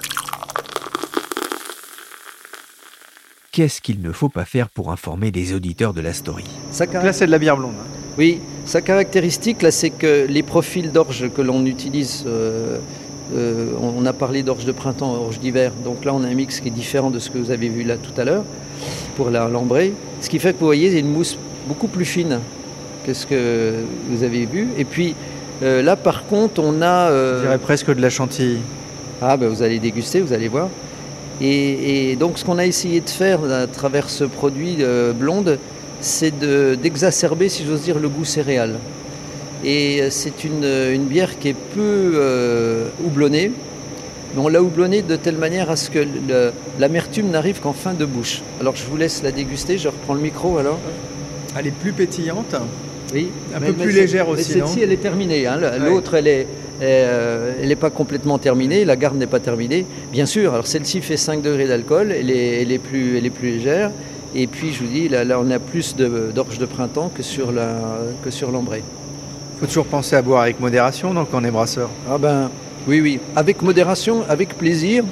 Qu'est-ce 3.52 3.82
qu'il 3.82 4.02
ne 4.02 4.12
faut 4.12 4.30
pas 4.30 4.46
faire 4.46 4.70
pour 4.70 4.92
informer 4.92 5.32
les 5.32 5.54
auditeurs 5.54 5.94
de 5.96 6.02
la 6.02 6.14
story? 6.14 6.46
Là, 6.94 7.14
c'est 7.14 7.26
de 7.26 7.32
la 7.32 7.40
bière 7.40 7.58
blonde. 7.58 7.74
Hein. 7.80 7.88
Oui, 8.20 8.40
sa 8.66 8.82
caractéristique, 8.82 9.64
là, 9.64 9.72
c'est 9.72 9.90
que 9.90 10.28
les 10.30 10.44
profils 10.44 10.92
d'orge 10.92 11.32
que 11.36 11.42
l'on 11.42 11.66
utilise 11.66 12.26
euh, 13.36 13.72
on 13.82 14.06
a 14.06 14.14
parlé 14.14 14.44
d'orge 14.44 14.66
de 14.66 14.72
printemps, 14.72 15.14
orge 15.14 15.40
d'hiver. 15.40 15.72
Donc 15.84 16.06
là, 16.06 16.14
on 16.14 16.24
a 16.24 16.28
un 16.28 16.34
mix 16.34 16.60
qui 16.60 16.70
est 16.70 16.72
différent 16.72 17.10
de 17.10 17.20
ce 17.20 17.30
que 17.30 17.38
vous 17.38 17.52
avez 17.52 17.68
vu 17.68 17.84
là 17.84 17.98
tout 17.98 18.20
à 18.20 18.24
l'heure 18.24 18.44
pour 19.16 19.30
la 19.30 19.48
lambrée. 19.48 19.94
Ce 20.22 20.30
qui 20.30 20.40
fait 20.40 20.54
que 20.54 20.60
vous 20.60 20.66
voyez, 20.66 20.92
c'est 20.92 21.00
une 21.00 21.12
mousse 21.12 21.38
beaucoup 21.68 21.88
plus 21.88 22.06
fine 22.06 22.40
que 23.06 23.14
ce 23.14 23.26
que 23.26 23.74
vous 24.10 24.24
avez 24.24 24.46
vu. 24.46 24.70
Et 24.78 24.86
puis 24.86 25.16
euh, 25.64 25.82
là, 25.82 25.96
par 25.96 26.26
contre, 26.26 26.62
on 26.64 26.82
a. 26.82 27.10
Euh, 27.10 27.42
dirais 27.42 27.58
presque 27.58 27.94
de 27.94 28.02
la 28.02 28.10
chantilly. 28.10 28.60
Ah, 29.22 29.36
ben 29.36 29.50
vous 29.50 29.64
allez 29.64 29.80
déguster, 29.80 30.22
vous 30.22 30.34
allez 30.34 30.48
voir. 30.48 30.70
Et, 31.40 32.16
donc, 32.16 32.40
ce 32.40 32.46
qu'on 32.46 32.58
a 32.58 32.66
essayé 32.66 33.00
de 33.00 33.10
faire 33.10 33.40
à 33.44 33.68
travers 33.68 34.10
ce 34.10 34.24
produit 34.24 34.78
blonde, 35.16 35.60
c'est 36.02 36.34
d'exacerber, 36.82 37.48
si 37.48 37.64
j'ose 37.64 37.82
dire, 37.82 38.00
le 38.00 38.10
goût 38.10 38.26
céréal. 38.26 38.76
Et 39.64 40.02
euh, 40.02 40.08
c'est 40.10 40.34
euh, 40.46 40.94
une, 40.94 41.06
bière 41.06 41.40
qui 41.40 41.50
est 41.50 41.54
peu 41.54 42.12
euh, 42.16 42.90
houblonnée. 43.04 43.52
Mais 44.36 44.42
on 44.42 44.48
l'a 44.50 44.62
houblonnée 44.62 45.02
de 45.02 45.16
telle 45.16 45.38
manière 45.38 45.70
à 45.72 45.76
ce 45.76 45.90
que 45.90 46.06
l'amertume 46.80 47.30
n'arrive 47.30 47.62
qu'en 47.62 47.74
fin 47.74 47.94
de 47.94 48.06
bouche. 48.06 48.42
Alors 48.60 48.76
je 48.76 48.84
vous 48.86 48.98
laisse 48.98 49.24
la 49.24 49.32
déguster, 49.32 49.78
je 49.78 49.88
reprends 49.88 50.14
le 50.14 50.20
micro 50.20 50.58
alors. 50.58 50.80
Elle 51.58 51.68
est 51.68 51.72
plus 51.72 51.94
pétillante. 51.94 52.56
Oui. 53.14 53.30
Un 53.56 53.62
peu 53.62 53.72
plus 53.72 53.92
légère 53.92 54.28
aussi. 54.28 54.44
Celle-ci, 54.52 54.82
elle 54.82 54.92
est 54.92 55.02
terminée. 55.02 55.48
Hein. 55.48 55.58
L'autre, 55.80 56.16
elle 56.16 56.28
est, 56.28 56.46
elle 56.82 57.70
n'est 57.70 57.78
pas 57.78 57.90
complètement 57.90 58.38
terminée, 58.38 58.84
la 58.84 58.98
garde 58.98 59.16
n'est 59.16 59.28
pas 59.28 59.40
terminée. 59.40 59.86
Bien 60.12 60.26
sûr, 60.26 60.54
alors 60.54 60.68
celle-ci 60.68 61.02
fait 61.02 61.18
5 61.18 61.42
degrés 61.42 61.68
d'alcool, 61.68 62.12
elle 62.12 62.30
est, 62.30 62.62
elle, 62.62 62.74
est 62.74 62.80
plus, 62.80 63.18
elle 63.18 63.26
est 63.26 63.32
plus 63.32 63.52
légère. 63.52 63.92
Et 64.36 64.46
puis, 64.46 64.74
je 64.74 64.84
vous 64.84 64.92
dis, 64.92 65.08
là, 65.08 65.24
là 65.24 65.40
on 65.42 65.50
a 65.50 65.58
plus 65.58 65.96
d'orge 65.96 66.60
de, 66.60 66.66
printemps 66.66 67.10
que 67.16 67.24
sur 67.24 68.52
l'ambrée 68.52 68.84
faut 69.60 69.66
toujours 69.66 69.86
penser 69.86 70.16
à 70.16 70.22
boire 70.22 70.44
avec 70.44 70.60
modération, 70.60 71.14
donc 71.14 71.30
on 71.34 71.44
est 71.44 71.52
brasseur. 71.52 71.90
Ah 72.10 72.18
ben 72.18 72.50
oui, 72.88 73.02
oui, 73.02 73.20
avec 73.36 73.62
modération, 73.62 74.24
avec 74.30 74.58
plaisir 74.58 75.04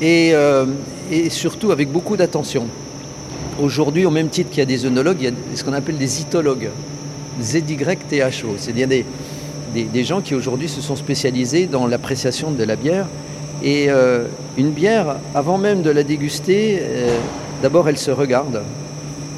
et, 0.00 0.30
euh, 0.34 0.66
et 1.10 1.30
surtout 1.30 1.70
avec 1.70 1.90
beaucoup 1.90 2.16
d'attention. 2.16 2.66
Aujourd'hui, 3.62 4.04
au 4.04 4.10
même 4.10 4.28
titre 4.28 4.50
qu'il 4.50 4.58
y 4.58 4.62
a 4.62 4.66
des 4.66 4.84
œnologues, 4.84 5.18
il 5.20 5.24
y 5.24 5.28
a 5.28 5.32
ce 5.54 5.62
qu'on 5.62 5.72
appelle 5.72 5.96
des 5.96 6.20
itologues, 6.20 6.70
ZYTHO. 7.40 8.56
C'est-à-dire 8.58 8.88
des, 8.88 9.04
des, 9.74 10.04
gens 10.04 10.20
qui 10.20 10.34
aujourd'hui 10.34 10.68
se 10.68 10.80
sont 10.80 10.96
spécialisés 10.96 11.66
dans 11.66 11.86
l'appréciation 11.86 12.50
de 12.50 12.64
la 12.64 12.74
bière. 12.74 13.06
Et 13.62 13.86
euh, 13.88 14.24
une 14.58 14.70
bière, 14.70 15.16
avant 15.36 15.56
même 15.56 15.82
de 15.82 15.90
la 15.90 16.02
déguster, 16.02 16.80
euh, 16.80 17.16
d'abord 17.62 17.88
elle 17.88 17.96
se 17.96 18.10
regarde. 18.10 18.62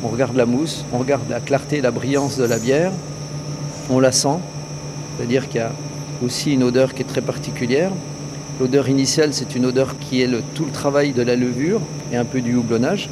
On 0.02 0.08
regarde 0.08 0.34
la 0.34 0.46
mousse, 0.46 0.84
on 0.94 0.98
regarde 0.98 1.28
la 1.28 1.40
clarté, 1.40 1.82
la 1.82 1.90
brillance 1.90 2.38
de 2.38 2.44
la 2.44 2.58
bière, 2.58 2.92
on 3.90 4.00
la 4.00 4.12
sent, 4.12 4.38
c'est-à-dire 5.16 5.48
qu'il 5.48 5.60
y 5.60 5.64
a 5.64 5.72
aussi 6.24 6.52
une 6.52 6.62
odeur 6.62 6.94
qui 6.94 7.02
est 7.02 7.06
très 7.06 7.20
particulière. 7.20 7.90
L'odeur 8.60 8.88
initiale, 8.88 9.32
c'est 9.32 9.54
une 9.54 9.66
odeur 9.66 9.98
qui 9.98 10.22
est 10.22 10.26
le, 10.26 10.42
tout 10.54 10.64
le 10.64 10.70
travail 10.70 11.12
de 11.12 11.22
la 11.22 11.36
levure 11.36 11.80
et 12.12 12.16
un 12.16 12.24
peu 12.24 12.40
du 12.40 12.54
houblonnage. 12.54 13.08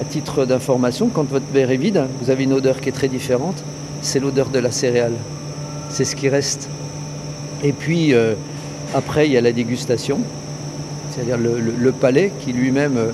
À 0.00 0.04
titre 0.04 0.44
d'information, 0.44 1.08
quand 1.08 1.28
votre 1.28 1.46
verre 1.52 1.70
est 1.70 1.76
vide, 1.76 2.04
vous 2.20 2.30
avez 2.30 2.44
une 2.44 2.52
odeur 2.52 2.80
qui 2.80 2.88
est 2.88 2.92
très 2.92 3.08
différente, 3.08 3.62
c'est 4.00 4.18
l'odeur 4.18 4.48
de 4.48 4.58
la 4.58 4.72
céréale. 4.72 5.14
C'est 5.88 6.04
ce 6.04 6.16
qui 6.16 6.28
reste. 6.28 6.68
Et 7.62 7.72
puis, 7.72 8.12
euh, 8.12 8.34
après, 8.94 9.26
il 9.26 9.32
y 9.32 9.36
a 9.36 9.40
la 9.40 9.52
dégustation, 9.52 10.18
c'est-à-dire 11.10 11.38
le, 11.38 11.92
palais 11.92 12.32
qui 12.40 12.52
lui-même 12.52 12.96
euh, 12.96 13.12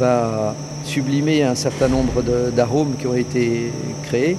va 0.00 0.54
sublimer 0.84 1.44
un 1.44 1.54
certain 1.54 1.88
nombre 1.88 2.22
d'arômes 2.54 2.94
qui 2.98 3.06
ont 3.06 3.14
été 3.14 3.70
créés. 4.02 4.36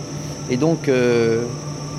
Et 0.50 0.58
donc, 0.58 0.90
euh, 0.90 1.44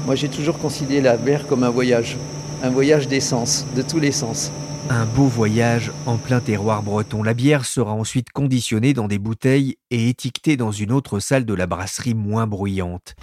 moi, 0.06 0.14
j'ai 0.14 0.28
toujours 0.28 0.56
considéré 0.58 1.00
la 1.00 1.16
bière 1.16 1.48
comme 1.48 1.64
un 1.64 1.68
voyage, 1.68 2.16
un 2.62 2.70
voyage 2.70 3.08
d'essence, 3.08 3.66
de 3.74 3.82
tous 3.82 3.98
les 3.98 4.12
sens. 4.12 4.52
Un 4.88 5.04
beau 5.04 5.26
voyage 5.26 5.90
en 6.06 6.16
plein 6.16 6.38
terroir 6.38 6.84
breton. 6.84 7.24
La 7.24 7.34
bière 7.34 7.64
sera 7.64 7.92
ensuite 7.92 8.30
conditionnée 8.30 8.94
dans 8.94 9.08
des 9.08 9.18
bouteilles 9.18 9.78
et 9.90 10.08
étiquetée 10.08 10.56
dans 10.56 10.70
une 10.70 10.92
autre 10.92 11.18
salle 11.18 11.44
de 11.44 11.54
la 11.54 11.66
brasserie 11.66 12.14
moins 12.14 12.46
bruyante. 12.46 13.16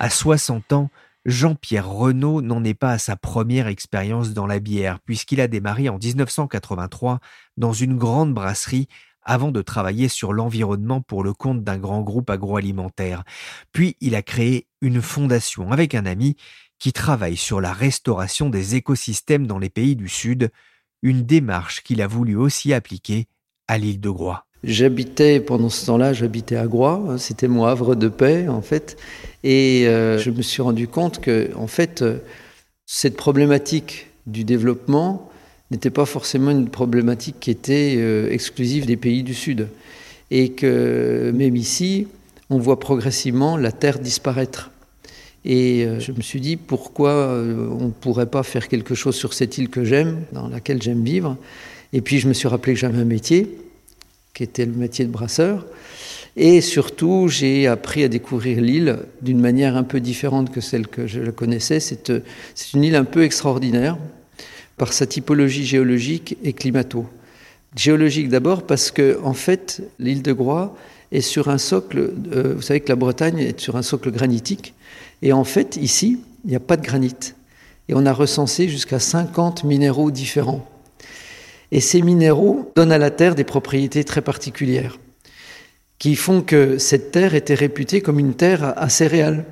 À 0.00 0.10
60 0.10 0.72
ans, 0.72 0.90
Jean-Pierre 1.24 1.88
Renaud 1.88 2.42
n'en 2.42 2.64
est 2.64 2.74
pas 2.74 2.90
à 2.90 2.98
sa 2.98 3.14
première 3.14 3.68
expérience 3.68 4.34
dans 4.34 4.48
la 4.48 4.58
bière, 4.58 4.98
puisqu'il 5.06 5.40
a 5.40 5.46
démarré 5.46 5.88
en 5.88 5.98
1983 5.98 7.20
dans 7.56 7.72
une 7.72 7.96
grande 7.96 8.34
brasserie 8.34 8.88
avant 9.24 9.50
de 9.50 9.62
travailler 9.62 10.08
sur 10.08 10.32
l'environnement 10.32 11.00
pour 11.00 11.22
le 11.22 11.32
compte 11.32 11.64
d'un 11.64 11.78
grand 11.78 12.02
groupe 12.02 12.30
agroalimentaire. 12.30 13.24
Puis 13.72 13.96
il 14.00 14.14
a 14.14 14.22
créé 14.22 14.66
une 14.80 15.00
fondation 15.02 15.72
avec 15.72 15.94
un 15.94 16.06
ami 16.06 16.36
qui 16.78 16.92
travaille 16.92 17.36
sur 17.36 17.60
la 17.60 17.72
restauration 17.72 18.50
des 18.50 18.74
écosystèmes 18.74 19.46
dans 19.46 19.58
les 19.58 19.70
pays 19.70 19.96
du 19.96 20.08
Sud, 20.08 20.50
une 21.02 21.22
démarche 21.22 21.82
qu'il 21.82 22.02
a 22.02 22.06
voulu 22.06 22.36
aussi 22.36 22.72
appliquer 22.72 23.26
à 23.68 23.78
l'île 23.78 24.00
de 24.00 24.10
Groix. 24.10 24.46
J'habitais 24.64 25.40
pendant 25.40 25.68
ce 25.68 25.86
temps-là, 25.86 26.14
j'habitais 26.14 26.56
à 26.56 26.66
Groix, 26.66 27.02
hein, 27.08 27.18
c'était 27.18 27.48
mon 27.48 27.64
havre 27.64 27.94
de 27.94 28.08
paix 28.08 28.48
en 28.48 28.62
fait, 28.62 28.96
et 29.42 29.86
euh, 29.86 30.18
je 30.18 30.30
me 30.30 30.40
suis 30.40 30.62
rendu 30.62 30.88
compte 30.88 31.20
que 31.20 31.50
en 31.54 31.66
fait 31.66 32.00
euh, 32.00 32.18
cette 32.86 33.16
problématique 33.16 34.08
du 34.26 34.44
développement 34.44 35.30
n'était 35.74 35.90
pas 35.90 36.06
forcément 36.06 36.50
une 36.50 36.68
problématique 36.68 37.36
qui 37.40 37.50
était 37.50 37.94
euh, 37.98 38.30
exclusive 38.30 38.86
des 38.86 38.96
pays 38.96 39.22
du 39.22 39.34
Sud, 39.34 39.68
et 40.30 40.50
que 40.50 41.32
même 41.34 41.56
ici, 41.56 42.06
on 42.50 42.58
voit 42.58 42.80
progressivement 42.80 43.56
la 43.56 43.72
terre 43.72 43.98
disparaître. 43.98 44.70
Et 45.44 45.86
je 45.98 46.10
me 46.12 46.22
suis 46.22 46.40
dit 46.40 46.56
pourquoi 46.56 47.28
on 47.28 47.86
ne 47.86 47.90
pourrait 47.90 48.30
pas 48.30 48.42
faire 48.42 48.66
quelque 48.66 48.94
chose 48.94 49.14
sur 49.14 49.34
cette 49.34 49.58
île 49.58 49.68
que 49.68 49.84
j'aime, 49.84 50.22
dans 50.32 50.48
laquelle 50.48 50.82
j'aime 50.82 51.04
vivre. 51.04 51.36
Et 51.92 52.00
puis 52.00 52.18
je 52.18 52.28
me 52.28 52.32
suis 52.32 52.48
rappelé 52.48 52.72
que 52.72 52.80
j'avais 52.80 52.98
un 52.98 53.04
métier 53.04 53.54
qui 54.34 54.42
était 54.42 54.66
le 54.66 54.72
métier 54.72 55.04
de 55.04 55.10
brasseur. 55.10 55.66
Et 56.36 56.60
surtout, 56.60 57.28
j'ai 57.28 57.68
appris 57.68 58.02
à 58.02 58.08
découvrir 58.08 58.60
l'île 58.60 58.98
d'une 59.22 59.40
manière 59.40 59.76
un 59.76 59.84
peu 59.84 60.00
différente 60.00 60.50
que 60.50 60.60
celle 60.60 60.88
que 60.88 61.06
je 61.06 61.20
la 61.20 61.30
connaissais. 61.30 61.78
C'est 61.78 62.10
une 62.74 62.82
île 62.82 62.96
un 62.96 63.04
peu 63.04 63.22
extraordinaire 63.22 63.96
par 64.76 64.92
sa 64.92 65.06
typologie 65.06 65.64
géologique 65.64 66.36
et 66.42 66.52
climato. 66.52 67.06
Géologique 67.76 68.28
d'abord 68.28 68.62
parce 68.62 68.90
que, 68.90 69.18
en 69.22 69.34
fait, 69.34 69.82
l'île 69.98 70.22
de 70.22 70.32
Groix 70.32 70.76
est 71.12 71.20
sur 71.20 71.48
un 71.48 71.58
socle. 71.58 72.12
Euh, 72.32 72.54
vous 72.54 72.62
savez 72.62 72.80
que 72.80 72.88
la 72.88 72.96
Bretagne 72.96 73.38
est 73.38 73.58
sur 73.60 73.76
un 73.76 73.82
socle 73.82 74.10
granitique. 74.10 74.74
Et 75.22 75.32
en 75.32 75.44
fait, 75.44 75.76
ici, 75.76 76.20
il 76.44 76.50
n'y 76.50 76.56
a 76.56 76.60
pas 76.60 76.76
de 76.76 76.86
granit. 76.86 77.34
Et 77.88 77.94
on 77.94 78.06
a 78.06 78.12
recensé 78.12 78.68
jusqu'à 78.68 78.98
50 78.98 79.64
minéraux 79.64 80.10
différents. 80.10 80.68
Et 81.72 81.80
ces 81.80 82.02
minéraux 82.02 82.70
donnent 82.76 82.92
à 82.92 82.98
la 82.98 83.10
terre 83.10 83.34
des 83.34 83.44
propriétés 83.44 84.04
très 84.04 84.22
particulières, 84.22 84.98
qui 85.98 86.14
font 86.14 86.40
que 86.40 86.78
cette 86.78 87.10
terre 87.10 87.34
était 87.34 87.54
réputée 87.54 88.00
comme 88.00 88.18
une 88.18 88.34
terre 88.34 88.74
à 88.76 88.88
céréales. 88.88 89.44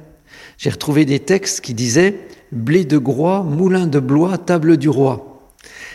J'ai 0.58 0.70
retrouvé 0.70 1.04
des 1.04 1.18
textes 1.18 1.61
qui 1.61 1.74
disaient 1.74 2.14
blé 2.52 2.84
de 2.84 2.98
Groix, 2.98 3.42
moulin 3.42 3.86
de 3.86 3.98
Blois, 3.98 4.38
table 4.38 4.76
du 4.76 4.88
roi. 4.88 5.50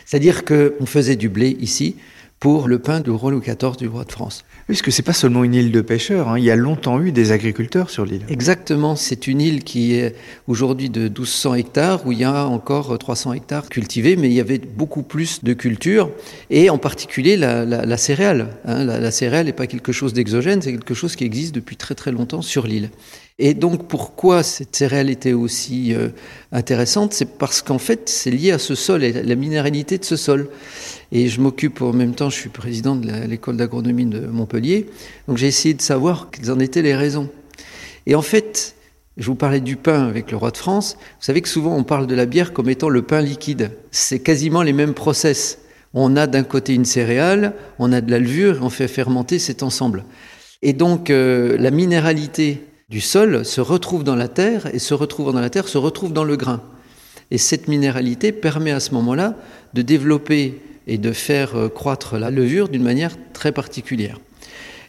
C'est-à-dire 0.05 0.43
qu'on 0.43 0.85
faisait 0.85 1.15
du 1.15 1.29
blé 1.29 1.57
ici 1.59 1.95
pour 2.39 2.67
le 2.67 2.77
pain 2.77 2.99
du 2.99 3.09
roi 3.09 3.31
Louis 3.31 3.41
XIV 3.41 3.77
du 3.77 3.87
roi 3.87 4.03
de 4.03 4.11
France. 4.11 4.45
Puisque 4.67 4.91
ce 4.91 5.01
n'est 5.01 5.05
pas 5.05 5.13
seulement 5.13 5.43
une 5.43 5.55
île 5.55 5.71
de 5.71 5.81
pêcheurs, 5.81 6.29
hein. 6.29 6.37
il 6.37 6.43
y 6.43 6.51
a 6.51 6.55
longtemps 6.55 7.01
eu 7.01 7.11
des 7.11 7.31
agriculteurs 7.31 7.89
sur 7.89 8.05
l'île. 8.05 8.23
Exactement, 8.29 8.95
c'est 8.95 9.25
une 9.25 9.41
île 9.41 9.63
qui 9.63 9.95
est 9.95 10.15
aujourd'hui 10.47 10.89
de 10.89 11.03
1200 11.03 11.55
hectares, 11.55 12.05
où 12.05 12.11
il 12.11 12.19
y 12.19 12.23
a 12.23 12.45
encore 12.45 12.97
300 12.97 13.33
hectares 13.33 13.69
cultivés, 13.69 14.15
mais 14.17 14.27
il 14.27 14.33
y 14.33 14.39
avait 14.39 14.59
beaucoup 14.59 15.03
plus 15.03 15.43
de 15.43 15.53
cultures, 15.53 16.11
et 16.49 16.69
en 16.69 16.77
particulier 16.77 17.37
la, 17.37 17.97
céréale. 17.97 18.49
Hein. 18.65 18.83
La, 18.83 18.99
la 18.99 19.11
céréale 19.11 19.47
n'est 19.47 19.53
pas 19.53 19.67
quelque 19.67 19.91
chose 19.91 20.13
d'exogène, 20.13 20.61
c'est 20.61 20.73
quelque 20.73 20.93
chose 20.93 21.15
qui 21.15 21.23
existe 21.23 21.55
depuis 21.55 21.75
très 21.75 21.95
très 21.95 22.11
longtemps 22.11 22.41
sur 22.41 22.67
l'île. 22.67 22.91
Et 23.39 23.53
donc 23.53 23.87
pourquoi 23.87 24.41
cette 24.41 24.75
céréale 24.75 25.11
était 25.11 25.33
aussi 25.33 25.93
euh, 25.93 26.09
intéressante 26.51 27.13
C'est 27.13 27.37
parce 27.37 27.61
qu'en 27.61 27.77
fait 27.77 28.09
c'est 28.09 28.31
lié 28.31 28.51
à 28.51 28.57
ce 28.57 28.73
sol 28.73 29.03
et 29.03 29.11
la 29.11 29.35
minéralité 29.35 29.99
de 29.99 30.05
ce 30.05 30.15
sol. 30.15 30.49
Et 31.11 31.27
je 31.27 31.39
m'occupe 31.39 31.81
en 31.81 31.93
même 31.93 32.15
temps, 32.15 32.31
je 32.31 32.35
suis 32.35 32.49
président 32.49 32.95
de 32.95 33.09
l'école 33.27 33.57
d'agronomie 33.57 34.07
de 34.07 34.21
Montpellier, 34.21 34.87
donc 35.27 35.37
j'ai 35.37 35.47
essayé 35.47 35.75
de 35.75 35.81
savoir 35.81 36.29
quelles 36.31 36.51
en 36.51 36.59
étaient 36.59 36.81
les 36.81 36.95
raisons. 36.95 37.29
Et 38.07 38.15
en 38.15 38.23
fait, 38.23 38.75
je 39.17 39.27
vous 39.27 39.35
parlais 39.35 39.61
du 39.61 39.75
pain 39.75 40.07
avec 40.07 40.31
le 40.31 40.37
roi 40.37 40.49
de 40.49 40.57
France. 40.57 40.97
Vous 40.99 41.25
savez 41.25 41.41
que 41.41 41.49
souvent 41.49 41.75
on 41.75 41.83
parle 41.83 42.07
de 42.07 42.15
la 42.15 42.25
bière 42.25 42.53
comme 42.53 42.69
étant 42.69 42.89
le 42.89 43.03
pain 43.03 43.21
liquide. 43.21 43.71
C'est 43.91 44.19
quasiment 44.19 44.63
les 44.63 44.73
mêmes 44.73 44.95
process. 44.95 45.59
On 45.93 46.15
a 46.15 46.25
d'un 46.25 46.43
côté 46.43 46.73
une 46.73 46.85
céréale, 46.85 47.53
on 47.77 47.91
a 47.91 48.01
de 48.01 48.09
la 48.09 48.19
levure, 48.19 48.59
on 48.61 48.69
fait 48.69 48.87
fermenter 48.87 49.37
cet 49.37 49.61
ensemble. 49.61 50.05
Et 50.63 50.73
donc 50.73 51.11
euh, 51.11 51.55
la 51.59 51.69
minéralité 51.69 52.61
du 52.89 53.01
sol 53.01 53.43
se 53.43 53.59
retrouve 53.59 54.05
dans 54.05 54.15
la 54.15 54.29
terre 54.29 54.73
et 54.73 54.79
se 54.79 54.93
retrouve 54.93 55.33
dans 55.33 55.41
la 55.41 55.49
terre 55.49 55.67
se 55.67 55.77
retrouve 55.77 56.13
dans 56.13 56.23
le 56.23 56.37
grain. 56.37 56.61
Et 57.31 57.37
cette 57.37 57.67
minéralité 57.67 58.31
permet 58.31 58.71
à 58.71 58.79
ce 58.79 58.93
moment-là 58.93 59.35
de 59.73 59.81
développer 59.81 60.61
et 60.87 60.97
de 60.97 61.11
faire 61.11 61.57
euh, 61.57 61.67
croître 61.67 62.17
la 62.17 62.31
levure 62.31 62.69
d'une 62.69 62.83
manière 62.83 63.17
très 63.33 63.51
particulière. 63.51 64.19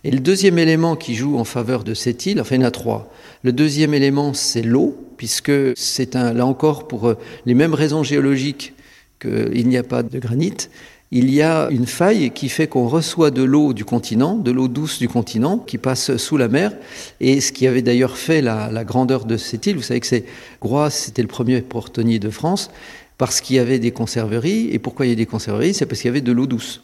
Et 0.05 0.13
le 0.13 0.21
deuxième 0.21 0.61
élément 0.61 0.95
qui 0.95 1.17
joue 1.17 1.39
en 1.39 1.45
faveur 1.45 1.83
de 1.83 1.93
cette 1.93 2.25
île, 2.27 2.41
enfin 2.41 2.55
il 2.55 2.61
y 2.61 2.65
en 2.65 2.69
a 2.69 2.71
trois. 2.71 3.13
Le 3.43 3.53
deuxième 3.53 3.95
élément, 3.95 4.33
c'est 4.33 4.63
l'eau, 4.63 4.97
puisque 5.17 5.51
c'est 5.75 6.15
là 6.15 6.47
encore 6.47 6.87
pour 6.87 7.09
euh, 7.09 7.15
les 7.47 7.55
mêmes 7.55 7.75
raisons 7.75 8.05
géologiques 8.05 8.75
qu'il 9.21 9.67
n'y 9.67 9.77
a 9.77 9.83
pas 9.83 10.05
de 10.05 10.21
granit, 10.21 10.69
il 11.11 11.33
y 11.33 11.41
a 11.41 11.69
une 11.71 11.87
faille 11.87 12.31
qui 12.33 12.51
fait 12.51 12.67
qu'on 12.67 12.87
reçoit 12.87 13.31
de 13.31 13.43
l'eau 13.43 13.73
du 13.73 13.85
continent, 13.85 14.35
de 14.35 14.51
l'eau 14.51 14.69
douce 14.69 14.99
du 14.99 15.09
continent, 15.09 15.59
qui 15.59 15.79
passe 15.79 16.17
sous 16.19 16.37
la 16.37 16.49
mer. 16.49 16.73
Et 17.21 17.41
ce 17.41 17.51
qui 17.51 17.67
avait 17.67 17.81
d'ailleurs 17.81 18.19
fait 18.19 18.43
la, 18.43 18.85
grandeur 18.85 19.25
de 19.25 19.39
cette 19.39 19.67
île, 19.67 19.77
vous 19.77 19.83
savez 19.83 20.01
que 20.01 20.07
c'est 20.07 20.25
Groix, 20.61 20.91
c'était 20.91 21.23
le 21.23 21.29
premier 21.29 21.63
portonnier 21.63 22.19
de 22.19 22.29
France 22.29 22.71
parce 23.17 23.41
qu'il 23.41 23.57
y 23.57 23.59
avait 23.59 23.79
des 23.79 23.91
conserveries. 23.91 24.69
Et 24.71 24.79
pourquoi 24.79 25.07
il 25.07 25.09
y 25.09 25.13
a 25.13 25.17
des 25.17 25.27
conserveries? 25.27 25.75
C'est 25.75 25.87
parce 25.87 26.01
qu'il 26.01 26.09
y 26.09 26.11
avait 26.11 26.21
de 26.21 26.31
l'eau 26.31 26.47
douce. 26.47 26.83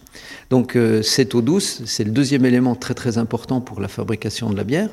Donc 0.50 0.74
euh, 0.74 1.02
cette 1.02 1.34
eau 1.34 1.42
douce, 1.42 1.82
c'est 1.84 2.04
le 2.04 2.10
deuxième 2.10 2.44
élément 2.44 2.74
très 2.74 2.94
très 2.94 3.18
important 3.18 3.60
pour 3.60 3.80
la 3.80 3.88
fabrication 3.88 4.50
de 4.50 4.56
la 4.56 4.64
bière. 4.64 4.88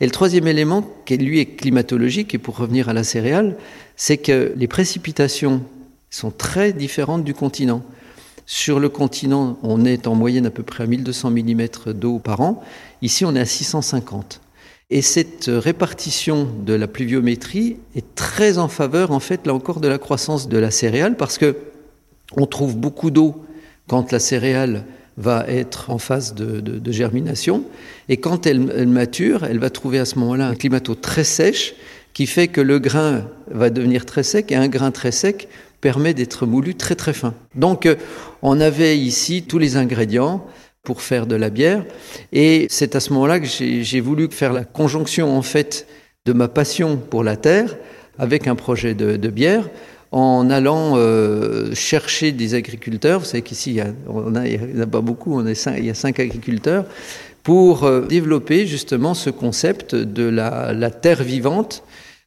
Et 0.00 0.04
le 0.04 0.10
troisième 0.10 0.48
élément, 0.48 0.84
qui 1.06 1.16
lui 1.16 1.38
est 1.38 1.46
climatologique, 1.46 2.34
et 2.34 2.38
pour 2.38 2.58
revenir 2.58 2.88
à 2.88 2.92
la 2.92 3.04
céréale, 3.04 3.56
c'est 3.96 4.18
que 4.18 4.52
les 4.56 4.68
précipitations 4.68 5.62
sont 6.10 6.30
très 6.30 6.72
différentes 6.72 7.24
du 7.24 7.34
continent. 7.34 7.82
Sur 8.46 8.78
le 8.78 8.88
continent, 8.88 9.58
on 9.62 9.84
est 9.84 10.06
en 10.06 10.14
moyenne 10.14 10.46
à 10.46 10.50
peu 10.50 10.62
près 10.62 10.84
à 10.84 10.86
1200 10.86 11.30
mm 11.30 11.92
d'eau 11.94 12.18
par 12.18 12.40
an. 12.40 12.62
Ici, 13.00 13.24
on 13.24 13.34
est 13.34 13.40
à 13.40 13.46
650. 13.46 14.40
Et 14.90 15.00
cette 15.00 15.46
répartition 15.48 16.46
de 16.64 16.74
la 16.74 16.86
pluviométrie 16.86 17.78
est 17.96 18.14
très 18.14 18.58
en 18.58 18.68
faveur, 18.68 19.12
en 19.12 19.20
fait, 19.20 19.46
là 19.46 19.54
encore, 19.54 19.80
de 19.80 19.88
la 19.88 19.98
croissance 19.98 20.48
de 20.48 20.58
la 20.58 20.70
céréale, 20.70 21.16
parce 21.16 21.38
que 21.38 21.56
on 22.36 22.46
trouve 22.46 22.76
beaucoup 22.76 23.10
d'eau 23.10 23.44
quand 23.88 24.12
la 24.12 24.18
céréale 24.18 24.84
va 25.16 25.44
être 25.48 25.90
en 25.90 25.98
phase 25.98 26.34
de, 26.34 26.92
germination, 26.92 27.64
et 28.08 28.18
quand 28.18 28.46
elle, 28.46 28.72
elle, 28.76 28.88
mature, 28.88 29.44
elle 29.44 29.58
va 29.58 29.70
trouver 29.70 30.00
à 30.00 30.04
ce 30.04 30.18
moment-là 30.18 30.48
un 30.48 30.54
climato 30.54 30.94
très 30.94 31.24
sèche, 31.24 31.74
qui 32.12 32.26
fait 32.26 32.48
que 32.48 32.60
le 32.60 32.78
grain 32.78 33.26
va 33.50 33.70
devenir 33.70 34.04
très 34.04 34.22
sec, 34.22 34.52
et 34.52 34.56
un 34.56 34.68
grain 34.68 34.90
très 34.90 35.12
sec 35.12 35.48
permet 35.84 36.14
d'être 36.14 36.46
moulu 36.46 36.74
très 36.74 36.94
très 36.94 37.12
fin. 37.12 37.34
Donc, 37.54 37.84
euh, 37.84 37.96
on 38.40 38.58
avait 38.58 38.96
ici 38.96 39.42
tous 39.42 39.58
les 39.58 39.76
ingrédients 39.76 40.46
pour 40.82 41.02
faire 41.02 41.26
de 41.26 41.36
la 41.36 41.50
bière. 41.50 41.84
Et 42.32 42.66
c'est 42.70 42.96
à 42.96 43.00
ce 43.00 43.12
moment-là 43.12 43.38
que 43.38 43.46
j'ai 43.46 44.00
voulu 44.00 44.28
faire 44.30 44.54
la 44.54 44.64
conjonction 44.64 45.36
en 45.36 45.42
fait 45.42 45.86
de 46.24 46.32
ma 46.32 46.48
passion 46.48 46.96
pour 46.96 47.22
la 47.22 47.36
terre 47.36 47.76
avec 48.18 48.46
un 48.46 48.54
projet 48.54 48.94
de, 48.94 49.28
bière 49.28 49.68
en 50.10 50.48
allant 50.48 50.94
euh, 50.96 51.74
chercher 51.74 52.32
des 52.32 52.54
agriculteurs. 52.54 53.20
Vous 53.20 53.26
savez 53.26 53.42
qu'ici, 53.42 53.72
n'y 53.74 53.82
en 53.82 54.80
a 54.80 54.86
pas 54.86 55.02
beaucoup, 55.02 55.38
on 55.38 55.46
il 55.46 55.84
y 55.84 55.90
a 55.90 55.94
cinq 55.94 56.18
agriculteurs, 56.18 56.86
pour 57.42 57.84
euh, 57.84 58.00
développer 58.06 58.66
justement 58.66 59.12
ce 59.12 59.28
concept 59.28 59.94
de 59.94 60.24
la, 60.24 60.90
terre 60.90 61.22
vivante. 61.22 61.82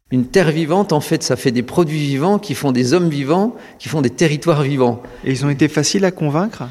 Une 0.09 0.25
terre 0.25 0.51
vivante, 0.51 0.93
en 0.93 1.01
fait, 1.01 1.21
ça 1.21 1.35
fait 1.35 1.51
des 1.51 1.63
produits 1.63 1.99
vivants 1.99 2.39
qui 2.39 2.55
font 2.55 2.71
des 2.71 2.93
hommes 2.93 3.09
vivants, 3.09 3.55
qui 3.77 3.89
font 3.89 4.01
des 4.01 4.09
territoires 4.09 4.63
vivants. 4.63 5.03
Et 5.25 5.31
ils 5.31 5.45
ont 5.45 5.49
été 5.49 5.67
faciles 5.67 6.05
à 6.05 6.11
convaincre? 6.11 6.63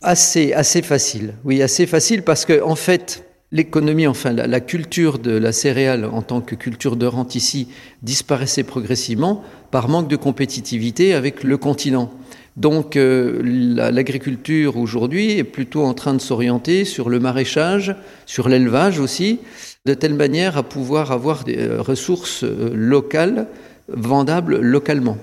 Assez, 0.00 0.54
assez 0.54 0.80
facile. 0.80 1.34
Oui, 1.44 1.60
assez 1.60 1.86
facile 1.86 2.22
parce 2.22 2.46
que, 2.46 2.62
en 2.62 2.74
fait, 2.74 3.26
l'économie, 3.52 4.06
enfin, 4.06 4.32
la, 4.32 4.60
culture 4.60 5.18
de 5.18 5.32
la 5.32 5.52
céréale 5.52 6.06
en 6.06 6.22
tant 6.22 6.40
que 6.40 6.54
culture 6.54 6.96
de 6.96 7.04
rente 7.04 7.34
ici 7.34 7.68
disparaissait 8.02 8.64
progressivement 8.64 9.44
par 9.70 9.90
manque 9.90 10.08
de 10.08 10.16
compétitivité 10.16 11.12
avec 11.12 11.44
le 11.44 11.58
continent. 11.58 12.10
Donc, 12.56 12.96
euh, 12.96 13.40
l'agriculture 13.44 14.78
aujourd'hui 14.78 15.32
est 15.32 15.44
plutôt 15.44 15.84
en 15.84 15.94
train 15.94 16.14
de 16.14 16.20
s'orienter 16.20 16.84
sur 16.84 17.08
le 17.08 17.20
maraîchage, 17.20 17.94
sur 18.26 18.48
l'élevage 18.48 19.00
aussi, 19.00 19.38
de 19.84 19.94
telle 19.94 20.14
manière 20.14 20.56
à 20.56 20.62
pouvoir 20.62 21.10
avoir 21.10 21.44
des 21.44 21.58
euh, 21.58 21.82
ressources 21.82 22.44
euh, 22.44 22.70
locales, 22.74 23.48
vendables 23.88 24.60
localement. 24.60 25.18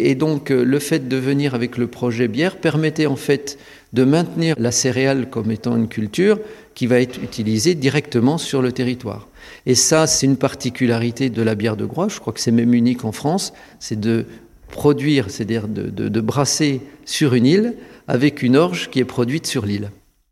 Et 0.00 0.14
donc, 0.14 0.50
le 0.50 0.78
fait 0.78 1.08
de 1.08 1.16
venir 1.16 1.56
avec 1.56 1.76
le 1.76 1.88
projet 1.88 2.28
bière 2.28 2.58
permettait 2.58 3.06
en 3.06 3.16
fait 3.16 3.58
de 3.92 4.04
maintenir 4.04 4.54
la 4.56 4.70
céréale 4.70 5.28
comme 5.28 5.50
étant 5.50 5.76
une 5.76 5.88
culture 5.88 6.38
qui 6.76 6.86
va 6.86 7.00
être 7.00 7.20
utilisée 7.20 7.74
directement 7.74 8.38
sur 8.38 8.62
le 8.62 8.70
territoire. 8.70 9.26
Et 9.66 9.74
ça, 9.74 10.06
c'est 10.06 10.26
une 10.26 10.36
particularité 10.36 11.30
de 11.30 11.42
la 11.42 11.56
bière 11.56 11.76
de 11.76 11.84
Groix, 11.84 12.06
je 12.06 12.20
crois 12.20 12.32
que 12.32 12.38
c'est 12.38 12.52
même 12.52 12.74
unique 12.74 13.04
en 13.04 13.10
France, 13.10 13.52
c'est 13.80 13.98
de 13.98 14.26
produire, 14.70 15.30
c'est-à-dire 15.30 15.66
de, 15.66 15.88
de, 15.90 16.20
brasser 16.20 16.80
sur 17.04 17.34
une 17.34 17.46
île 17.46 17.74
avec 18.06 18.42
une 18.42 18.56
orge 18.56 18.90
qui 18.90 19.00
est 19.00 19.04
produite 19.04 19.46
sur 19.46 19.66
l'île. 19.66 19.90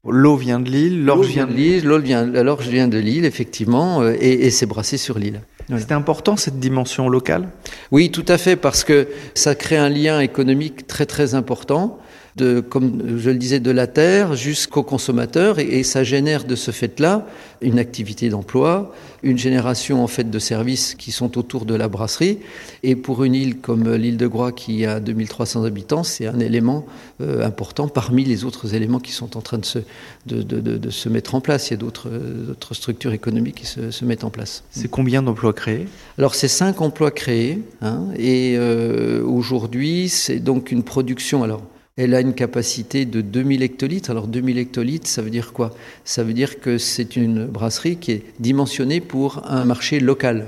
L'eau 0.09 0.37
vient 0.37 0.61
de 0.61 0.71
l'île, 0.71 1.05
l'orge 1.05 1.27
vient 1.27 1.47
de 1.47 1.53
l'île. 1.53 1.85
L'eau 1.85 1.99
vient, 2.01 2.25
l'orge 2.25 2.69
vient 2.69 2.89
de 2.89 2.99
l'île, 2.99 3.25
effectivement, 3.25 4.03
euh, 4.03 4.15
et, 4.21 4.47
et 4.47 4.51
c'est 4.51 4.67
brassé 4.67 4.97
sur 4.97 5.19
l'île. 5.19 5.41
C'était 5.79 5.95
important 5.95 6.37
cette 6.37 6.61
dimension 6.61 7.09
locale? 7.09 7.49
Oui, 7.91 8.11
tout 8.11 8.25
à 8.29 8.39
fait, 8.39 8.55
parce 8.55 8.85
que 8.85 9.09
ça 9.35 9.57
crée 9.57 9.77
un 9.77 9.89
lien 9.89 10.21
économique 10.21 10.87
très 10.87 11.07
très 11.07 11.35
important 11.35 11.99
de, 12.37 12.61
comme 12.61 13.19
je 13.19 13.31
le 13.31 13.37
disais, 13.37 13.61
de 13.61 13.71
la 13.71 13.87
terre 13.87 14.35
jusqu'au 14.35 14.83
consommateur, 14.83 15.59
et, 15.59 15.83
ça 15.83 16.05
génère 16.05 16.45
de 16.45 16.57
ce 16.57 16.71
fait-là 16.71 17.27
une 17.63 17.79
activité 17.79 18.29
d'emploi, 18.29 18.93
une 19.23 19.39
génération 19.39 20.03
en 20.03 20.07
fait 20.07 20.31
de 20.31 20.39
services 20.39 20.95
qui 20.95 21.13
sont 21.13 21.39
autour 21.39 21.65
de 21.65 21.75
la 21.75 21.89
brasserie. 21.89 22.39
Et 22.83 22.97
pour 22.97 23.25
une 23.25 23.35
île 23.35 23.59
comme 23.59 23.95
l'île 23.95 24.19
de 24.19 24.27
Groix 24.27 24.53
qui 24.53 24.85
a 24.85 25.01
2300 25.01 25.65
habitants, 25.65 26.03
c'est 26.03 26.27
un 26.27 26.39
élément 26.39 26.85
euh, 27.23 27.47
important 27.47 27.89
parmi 27.89 28.25
les 28.25 28.45
autres 28.45 28.75
éléments 28.75 28.99
qui 28.99 29.13
sont 29.13 29.37
en 29.37 29.41
train 29.41 29.59
de 29.59 29.65
se, 29.65 29.79
de, 30.27 30.43
de, 30.43 30.61
de, 30.61 30.91
se 30.91 31.09
mettre 31.09 31.35
en 31.35 31.41
place. 31.41 31.71
Il 31.71 31.75
y 31.75 31.75
a 31.75 31.79
d'autres 31.79 32.75
structures 32.75 33.13
économiques 33.13 33.57
qui 33.57 33.67
se, 33.67 33.91
se 33.91 34.05
mettent 34.05 34.25
en 34.25 34.31
place. 34.31 34.65
C'est 34.71 34.91
combien 34.91 35.23
d'emplois 35.23 35.55
créés? 35.55 35.87
Alors 36.19 36.35
c'est 36.35 36.49
cinq 36.49 36.83
emplois 36.83 37.11
créés, 37.11 37.63
hein, 37.81 38.09
et 38.17 38.57
euh, 38.57 39.23
aujourd'hui 39.25 40.09
c'est 40.09 40.41
donc 40.41 40.71
une 40.71 40.83
production. 40.83 41.43
Alors 41.43 41.63
elle 41.97 42.15
a 42.15 42.21
une 42.21 42.35
capacité 42.35 43.07
de 43.07 43.21
2000 43.21 43.63
hectolitres. 43.63 44.11
Alors 44.11 44.27
2000 44.27 44.59
hectolitres, 44.59 45.09
ça 45.09 45.23
veut 45.23 45.31
dire 45.31 45.53
quoi? 45.53 45.73
Ça 46.05 46.23
veut 46.23 46.35
dire 46.35 46.61
que 46.61 46.79
c'est 46.79 47.17
une 47.17 47.47
brasserie 47.47 47.97
qui 47.97 48.13
est 48.13 48.23
dimensionnée 48.39 49.01
pour 49.01 49.43
un 49.47 49.65
marché 49.65 49.99
local, 50.01 50.47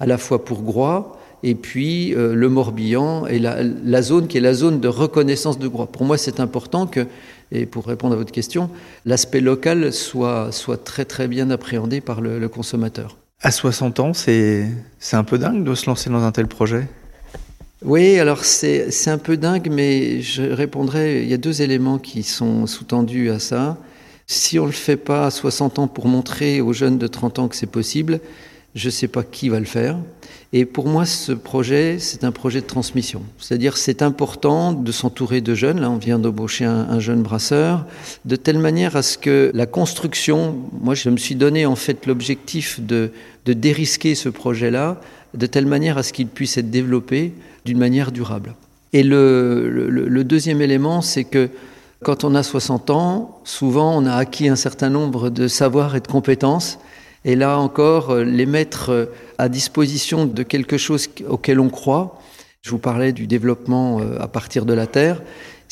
à 0.00 0.06
la 0.06 0.18
fois 0.18 0.44
pour 0.44 0.62
Groix 0.62 1.18
et 1.42 1.54
puis 1.54 2.14
euh, 2.14 2.34
le 2.34 2.48
Morbihan 2.48 3.26
et 3.26 3.38
la, 3.38 4.02
zone 4.02 4.28
qui 4.28 4.38
est 4.38 4.40
la 4.40 4.54
zone 4.54 4.80
de 4.80 4.88
reconnaissance 4.88 5.58
de 5.58 5.66
Groix. 5.66 5.86
Pour 5.86 6.04
moi, 6.04 6.16
c'est 6.16 6.40
important 6.40 6.86
que, 6.86 7.06
et 7.50 7.66
pour 7.66 7.86
répondre 7.86 8.14
à 8.14 8.16
votre 8.16 8.32
question, 8.32 8.70
l'aspect 9.04 9.40
local 9.40 9.92
soit, 9.92 10.52
soit 10.52 10.82
très 10.82 11.04
très 11.04 11.28
bien 11.28 11.50
appréhendé 11.50 12.00
par 12.00 12.20
le, 12.20 12.38
le 12.38 12.48
consommateur. 12.48 13.18
À 13.40 13.50
60 13.50 13.98
ans, 13.98 14.12
c'est 14.14 14.68
un 15.12 15.24
peu 15.24 15.36
dingue 15.36 15.64
de 15.64 15.74
se 15.74 15.86
lancer 15.86 16.10
dans 16.10 16.22
un 16.22 16.30
tel 16.30 16.46
projet? 16.46 16.86
Oui, 17.84 18.18
alors 18.18 18.44
c'est 18.44 19.08
un 19.08 19.18
peu 19.18 19.36
dingue, 19.36 19.68
mais 19.70 20.20
je 20.20 20.42
répondrai, 20.42 21.22
il 21.22 21.28
y 21.28 21.34
a 21.34 21.38
deux 21.38 21.62
éléments 21.62 21.98
qui 21.98 22.22
sont 22.22 22.66
sous-tendus 22.66 23.30
à 23.30 23.38
ça. 23.38 23.76
Si 24.26 24.58
on 24.58 24.62
ne 24.62 24.68
le 24.68 24.72
fait 24.72 24.96
pas 24.96 25.26
à 25.26 25.30
60 25.30 25.78
ans 25.78 25.88
pour 25.88 26.06
montrer 26.06 26.60
aux 26.60 26.72
jeunes 26.72 26.98
de 26.98 27.06
30 27.06 27.38
ans 27.40 27.48
que 27.48 27.56
c'est 27.56 27.66
possible, 27.66 28.20
je 28.74 28.86
ne 28.86 28.90
sais 28.90 29.08
pas 29.08 29.22
qui 29.22 29.48
va 29.48 29.58
le 29.58 29.66
faire. 29.66 29.98
Et 30.54 30.64
pour 30.64 30.86
moi, 30.86 31.06
ce 31.06 31.32
projet, 31.32 31.96
c'est 31.98 32.24
un 32.24 32.32
projet 32.32 32.60
de 32.60 32.66
transmission. 32.66 33.22
C'est-à-dire, 33.38 33.76
c'est 33.76 34.02
important 34.02 34.72
de 34.72 34.92
s'entourer 34.92 35.40
de 35.40 35.54
jeunes. 35.54 35.80
Là, 35.80 35.90
on 35.90 35.96
vient 35.96 36.18
d'embaucher 36.18 36.66
un, 36.66 36.88
un, 36.90 37.00
jeune 37.00 37.22
brasseur, 37.22 37.86
de 38.26 38.36
telle 38.36 38.58
manière 38.58 38.94
à 38.94 39.02
ce 39.02 39.16
que 39.16 39.50
la 39.54 39.66
construction, 39.66 40.56
moi, 40.80 40.94
je 40.94 41.08
me 41.08 41.16
suis 41.16 41.34
donné 41.34 41.66
en 41.66 41.76
fait 41.76 42.06
l'objectif 42.06 42.80
de, 42.80 43.12
de 43.46 43.52
dérisquer 43.54 44.14
ce 44.14 44.28
projet-là, 44.28 45.00
de 45.34 45.46
telle 45.46 45.66
manière 45.66 45.98
à 45.98 46.02
ce 46.02 46.12
qu'il 46.12 46.26
puisse 46.26 46.58
être 46.58 46.70
développé 46.70 47.32
d'une 47.64 47.78
manière 47.78 48.12
durable. 48.12 48.54
Et 48.92 49.02
le, 49.02 49.70
le, 49.70 50.24
deuxième 50.24 50.60
élément, 50.60 51.00
c'est 51.00 51.24
que 51.24 51.48
quand 52.02 52.24
on 52.24 52.34
a 52.34 52.42
60 52.42 52.90
ans, 52.90 53.40
souvent 53.44 53.96
on 53.96 54.04
a 54.04 54.14
acquis 54.14 54.48
un 54.48 54.56
certain 54.56 54.90
nombre 54.90 55.30
de 55.30 55.48
savoirs 55.48 55.96
et 55.96 56.00
de 56.00 56.08
compétences, 56.08 56.78
et 57.24 57.36
là 57.36 57.58
encore, 57.58 58.16
les 58.16 58.46
mettre 58.46 59.08
à 59.38 59.48
disposition 59.48 60.26
de 60.26 60.42
quelque 60.42 60.76
chose 60.76 61.08
auquel 61.28 61.60
on 61.60 61.68
croit. 61.68 62.20
Je 62.62 62.70
vous 62.70 62.78
parlais 62.78 63.12
du 63.12 63.26
développement 63.26 64.00
euh, 64.00 64.20
à 64.20 64.28
partir 64.28 64.64
de 64.64 64.72
la 64.72 64.86
terre 64.86 65.20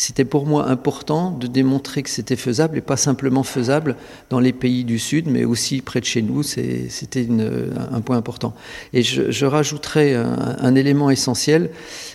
c'était 0.01 0.25
pour 0.25 0.47
moi 0.47 0.67
important 0.67 1.31
de 1.31 1.47
démontrer 1.47 2.03
que 2.03 2.09
c'était 2.09 2.35
faisable 2.35 2.79
et 2.79 2.81
pas 2.81 2.97
simplement 2.97 3.43
faisable 3.43 3.97
dans 4.31 4.41
les 4.41 4.55
pays 4.55 4.85
du 4.85 4.99
Sud, 4.99 5.27
mais 5.27 5.45
aussi 5.45 5.83
près 5.83 6.01
de 6.01 6.07
chez 6.07 6.23
nous. 6.23 6.43
C'était 6.43 7.29
un 7.29 8.01
point 8.01 8.17
important. 8.17 8.55
Et 8.95 9.03
je, 9.03 9.45
rajouterai 9.45 10.15
un, 10.15 10.57
un, 10.59 10.75
élément 10.75 11.11
essentiel, 11.11 11.69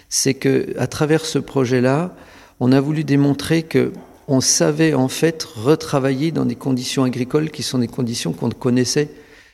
c'est 0.10 0.34
que 0.34 0.74
à 0.80 0.88
travers 0.88 1.28
ce 1.28 1.38
projet-là, 1.38 2.16
on 2.60 2.72
a 2.72 2.82
voulu 2.82 3.04
démontrer 3.04 3.62
que 3.62 3.94
on 4.28 4.42
savait 4.42 4.96
en 4.96 5.08
fait 5.08 5.44
retravailler 5.44 6.32
dans 6.32 6.46
des 6.46 6.56
conditions 6.56 7.04
agricoles 7.04 7.52
qui 7.52 7.62
sont 7.62 7.78
des 7.78 7.88
conditions 7.88 8.34
qu'on 8.34 8.50
connaissait. 8.50 9.10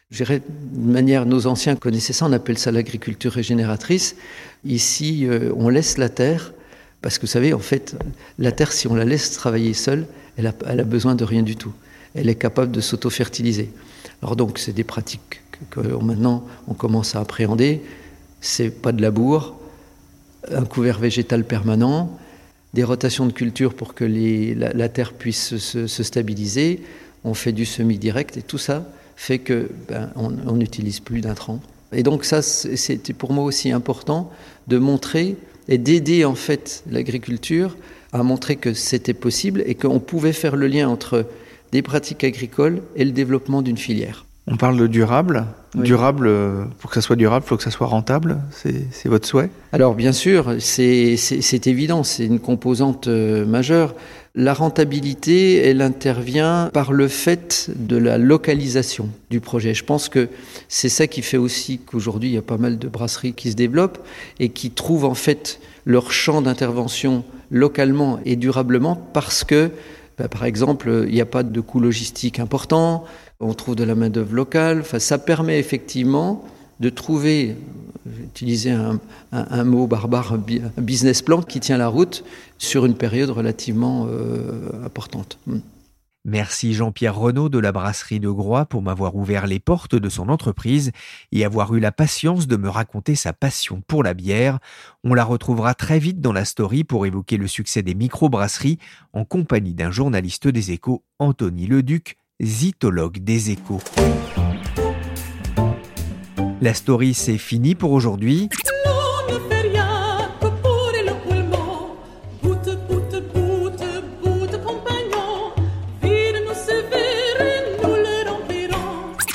Je 0.09 0.23
dirais, 0.23 0.41
de 0.47 0.89
manière, 0.89 1.25
nos 1.25 1.47
anciens 1.47 1.75
connaissaient 1.75 2.13
ça, 2.13 2.27
on 2.27 2.31
appelle 2.31 2.57
ça 2.57 2.71
l'agriculture 2.71 3.33
régénératrice. 3.33 4.15
Ici, 4.63 5.25
euh, 5.25 5.51
on 5.57 5.67
laisse 5.67 5.97
la 5.97 6.07
terre 6.07 6.53
parce 7.01 7.17
que 7.17 7.21
vous 7.21 7.31
savez, 7.31 7.53
en 7.53 7.59
fait, 7.59 7.95
la 8.37 8.51
terre, 8.51 8.71
si 8.71 8.87
on 8.87 8.95
la 8.95 9.05
laisse 9.05 9.31
travailler 9.31 9.73
seule, 9.73 10.05
elle 10.37 10.47
a, 10.47 10.83
besoin 10.83 11.15
de 11.15 11.23
rien 11.23 11.43
du 11.43 11.55
tout. 11.55 11.73
Elle 12.13 12.29
est 12.29 12.35
capable 12.35 12.71
de 12.71 12.81
s'auto-fertiliser. 12.81 13.71
Alors 14.21 14.35
donc, 14.35 14.59
c'est 14.59 14.73
des 14.73 14.83
pratiques 14.83 15.41
que, 15.69 15.79
maintenant 15.79 16.45
on 16.67 16.73
commence 16.73 17.15
à 17.15 17.19
appréhender. 17.19 17.81
C'est 18.39 18.69
pas 18.69 18.91
de 18.91 19.01
labour, 19.01 19.59
un 20.51 20.65
couvert 20.65 20.99
végétal 20.99 21.43
permanent, 21.43 22.17
des 22.73 22.83
rotations 22.83 23.25
de 23.25 23.33
culture 23.33 23.73
pour 23.73 23.93
que 23.93 24.05
la, 24.05 24.89
terre 24.89 25.13
puisse 25.13 25.57
se, 25.57 25.87
se, 25.87 26.03
stabiliser. 26.03 26.81
On 27.23 27.33
fait 27.33 27.51
du 27.51 27.65
semi-direct 27.65 28.37
et 28.37 28.41
tout 28.41 28.57
ça 28.57 28.85
fait 29.15 29.39
que 29.39 29.69
ben, 29.87 30.09
on 30.15 30.53
n'utilise 30.53 30.99
plus 30.99 31.21
d'intrants. 31.21 31.59
Et 31.91 32.01
donc 32.03 32.25
ça, 32.25 32.41
c'était 32.41 33.13
pour 33.13 33.33
moi 33.33 33.43
aussi 33.43 33.71
important 33.71 34.31
de 34.67 34.77
montrer 34.77 35.35
et 35.67 35.77
d'aider 35.77 36.25
en 36.25 36.35
fait 36.35 36.83
l'agriculture 36.89 37.77
à 38.13 38.23
montrer 38.23 38.55
que 38.55 38.73
c'était 38.73 39.13
possible 39.13 39.63
et 39.65 39.75
qu'on 39.75 39.99
pouvait 39.99 40.33
faire 40.33 40.55
le 40.55 40.67
lien 40.67 40.89
entre 40.89 41.25
des 41.71 41.81
pratiques 41.81 42.23
agricoles 42.23 42.81
et 42.95 43.05
le 43.05 43.11
développement 43.11 43.61
d'une 43.61 43.77
filière. 43.77 44.25
On 44.47 44.57
parle 44.57 44.77
de 44.77 44.87
durable. 44.87 45.45
Durable, 45.75 46.27
euh, 46.27 46.65
pour 46.79 46.89
que 46.89 46.95
ça 46.95 47.01
soit 47.01 47.15
durable, 47.15 47.45
il 47.45 47.49
faut 47.49 47.57
que 47.57 47.63
ça 47.63 47.71
soit 47.71 47.87
rentable. 47.87 48.39
C'est 48.51 49.07
votre 49.07 49.27
souhait? 49.27 49.49
Alors 49.71 49.95
bien 49.95 50.11
sûr, 50.11 50.55
c'est 50.59 51.67
évident, 51.67 52.03
c'est 52.03 52.25
une 52.25 52.39
composante 52.39 53.07
euh, 53.07 53.45
majeure. 53.45 53.95
La 54.33 54.53
rentabilité, 54.53 55.57
elle 55.57 55.81
intervient 55.81 56.69
par 56.73 56.91
le 56.91 57.07
fait 57.07 57.69
de 57.75 57.97
la 57.97 58.17
localisation 58.17 59.09
du 59.29 59.39
projet. 59.39 59.73
Je 59.73 59.83
pense 59.83 60.09
que 60.09 60.29
c'est 60.67 60.89
ça 60.89 61.07
qui 61.07 61.21
fait 61.21 61.37
aussi 61.37 61.79
qu'aujourd'hui, 61.79 62.29
il 62.29 62.33
y 62.33 62.37
a 62.37 62.41
pas 62.41 62.57
mal 62.57 62.79
de 62.79 62.87
brasseries 62.87 63.33
qui 63.33 63.51
se 63.51 63.55
développent 63.55 63.99
et 64.39 64.49
qui 64.49 64.71
trouvent 64.71 65.05
en 65.05 65.15
fait 65.15 65.59
leur 65.85 66.11
champ 66.11 66.41
d'intervention 66.41 67.23
localement 67.49 68.19
et 68.25 68.35
durablement 68.35 68.95
parce 68.95 69.43
que, 69.43 69.71
bah, 70.17 70.27
par 70.27 70.45
exemple, 70.45 71.05
il 71.07 71.13
n'y 71.13 71.21
a 71.21 71.25
pas 71.25 71.43
de 71.43 71.61
coût 71.61 71.79
logistique 71.79 72.39
important, 72.39 73.05
on 73.41 73.53
trouve 73.53 73.75
de 73.75 73.83
la 73.83 73.95
main-d'œuvre 73.95 74.33
locale. 74.33 74.81
Enfin, 74.81 74.99
ça 74.99 75.17
permet 75.17 75.59
effectivement 75.59 76.45
de 76.79 76.89
trouver, 76.89 77.55
utiliser 78.23 78.71
un, 78.71 78.99
un, 79.31 79.63
mot 79.63 79.87
barbare, 79.87 80.33
un 80.33 80.81
business 80.81 81.21
plan 81.21 81.41
qui 81.41 81.59
tient 81.59 81.77
la 81.77 81.87
route 81.87 82.23
sur 82.57 82.85
une 82.85 82.95
période 82.95 83.29
relativement 83.29 84.07
euh, 84.09 84.85
importante. 84.85 85.37
Hmm. 85.47 85.59
Merci 86.23 86.75
Jean-Pierre 86.75 87.15
Renaud 87.15 87.49
de 87.49 87.57
la 87.57 87.71
brasserie 87.71 88.19
de 88.19 88.29
Groix 88.29 88.67
pour 88.67 88.83
m'avoir 88.83 89.15
ouvert 89.15 89.47
les 89.47 89.59
portes 89.59 89.95
de 89.95 90.07
son 90.07 90.29
entreprise 90.29 90.91
et 91.31 91.43
avoir 91.43 91.73
eu 91.73 91.79
la 91.79 91.91
patience 91.91 92.45
de 92.45 92.57
me 92.57 92.69
raconter 92.69 93.15
sa 93.15 93.33
passion 93.33 93.81
pour 93.87 94.03
la 94.03 94.13
bière. 94.13 94.59
On 95.03 95.15
la 95.15 95.23
retrouvera 95.23 95.73
très 95.73 95.97
vite 95.97 96.21
dans 96.21 96.31
la 96.31 96.45
story 96.45 96.83
pour 96.83 97.07
évoquer 97.07 97.37
le 97.37 97.47
succès 97.47 97.81
des 97.81 97.95
microbrasseries 97.95 98.77
en 99.13 99.25
compagnie 99.25 99.73
d'un 99.73 99.89
journaliste 99.89 100.47
des 100.47 100.71
échos, 100.71 101.03
Anthony 101.17 101.65
Leduc, 101.65 102.17
zytologue 102.41 103.19
des 103.19 103.51
échos. 103.51 103.81
La 106.61 106.73
story, 106.73 107.13
c'est 107.13 107.37
fini 107.37 107.75
pour 107.75 107.91
aujourd'hui. 107.91 108.49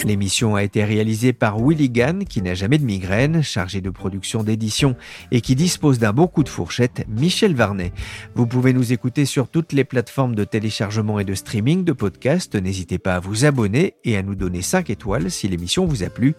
L'émission 0.07 0.55
a 0.55 0.63
été 0.63 0.85
réalisée 0.85 1.33
par 1.33 1.59
Willy 1.59 1.91
Gann, 1.91 2.25
qui 2.25 2.41
n'a 2.41 2.55
jamais 2.55 2.79
de 2.79 2.85
migraine, 2.85 3.43
chargé 3.43 3.81
de 3.81 3.91
production 3.91 4.45
d'édition 4.45 4.95
et 5.33 5.41
qui 5.41 5.57
dispose 5.57 5.99
d'un 5.99 6.13
bon 6.13 6.29
coup 6.29 6.45
de 6.45 6.49
fourchette, 6.49 7.05
Michel 7.09 7.57
Varnet. 7.57 7.93
Vous 8.37 8.47
pouvez 8.47 8.73
nous 8.73 8.93
écouter 8.93 9.25
sur 9.25 9.49
toutes 9.49 9.73
les 9.73 9.83
plateformes 9.83 10.37
de 10.37 10.45
téléchargement 10.45 11.19
et 11.19 11.25
de 11.25 11.35
streaming 11.35 11.83
de 11.83 11.93
podcasts. 11.93 12.55
N'hésitez 12.55 12.99
pas 12.99 13.17
à 13.17 13.21
vous 13.21 13.45
abonner 13.45 13.95
et 14.05 14.17
à 14.17 14.23
nous 14.23 14.37
donner 14.37 14.63
5 14.63 14.91
étoiles 14.91 15.29
si 15.29 15.49
l'émission 15.49 15.87
vous 15.87 16.05
a 16.05 16.09
plu. 16.09 16.37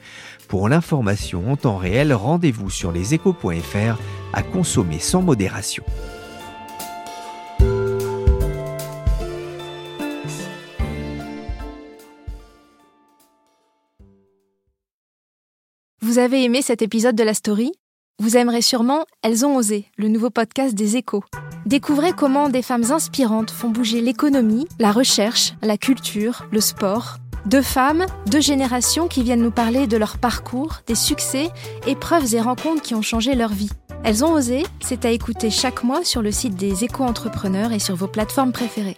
Pour 0.48 0.70
l'information 0.70 1.52
en 1.52 1.58
temps 1.58 1.76
réel, 1.76 2.14
rendez-vous 2.14 2.70
sur 2.70 2.94
leséchos.fr 2.94 4.00
à 4.32 4.44
consommer 4.44 5.00
sans 5.00 5.22
modération. 5.22 5.84
Vous 16.18 16.24
avez 16.24 16.44
aimé 16.44 16.64
cet 16.64 16.82
épisode 16.82 17.16
de 17.16 17.22
la 17.22 17.36
story? 17.36 17.72
Vous 18.18 18.38
aimerez 18.38 18.64
sûrement 18.64 19.06
Elles 19.22 19.46
ont 19.46 19.56
osé, 19.56 19.86
le 19.98 20.08
nouveau 20.08 20.32
podcast 20.32 20.74
des 20.74 20.98
échos. 20.98 21.24
Découvrez 21.68 22.12
comment 22.12 22.50
des 22.50 22.64
femmes 22.64 22.92
inspirantes 22.92 23.52
font 23.52 23.70
bouger 23.70 24.02
l'économie, 24.02 24.68
la 24.80 24.92
recherche, 24.92 25.54
la 25.62 25.78
culture, 25.78 26.48
le 26.52 26.60
sport. 26.60 27.18
Deux 27.46 27.62
femmes, 27.62 28.08
deux 28.26 28.42
générations 28.42 29.08
qui 29.08 29.22
viennent 29.22 29.44
nous 29.44 29.52
parler 29.52 29.86
de 29.86 29.96
leur 29.96 30.18
parcours, 30.18 30.78
des 30.88 30.96
succès, 30.96 31.52
épreuves 31.86 32.34
et 32.34 32.42
rencontres 32.42 32.82
qui 32.82 32.96
ont 32.96 33.04
changé 33.04 33.36
leur 33.36 33.54
vie. 33.54 33.70
Elles 34.04 34.26
ont 34.26 34.34
osé, 34.34 34.64
c'est 34.80 35.06
à 35.06 35.12
écouter 35.12 35.52
chaque 35.52 35.84
mois 35.84 36.04
sur 36.04 36.24
le 36.24 36.32
site 36.32 36.56
des 36.56 36.84
éco-entrepreneurs 36.84 37.74
et 37.74 37.80
sur 37.80 37.96
vos 37.96 38.08
plateformes 38.08 38.54
préférées. 38.54 38.98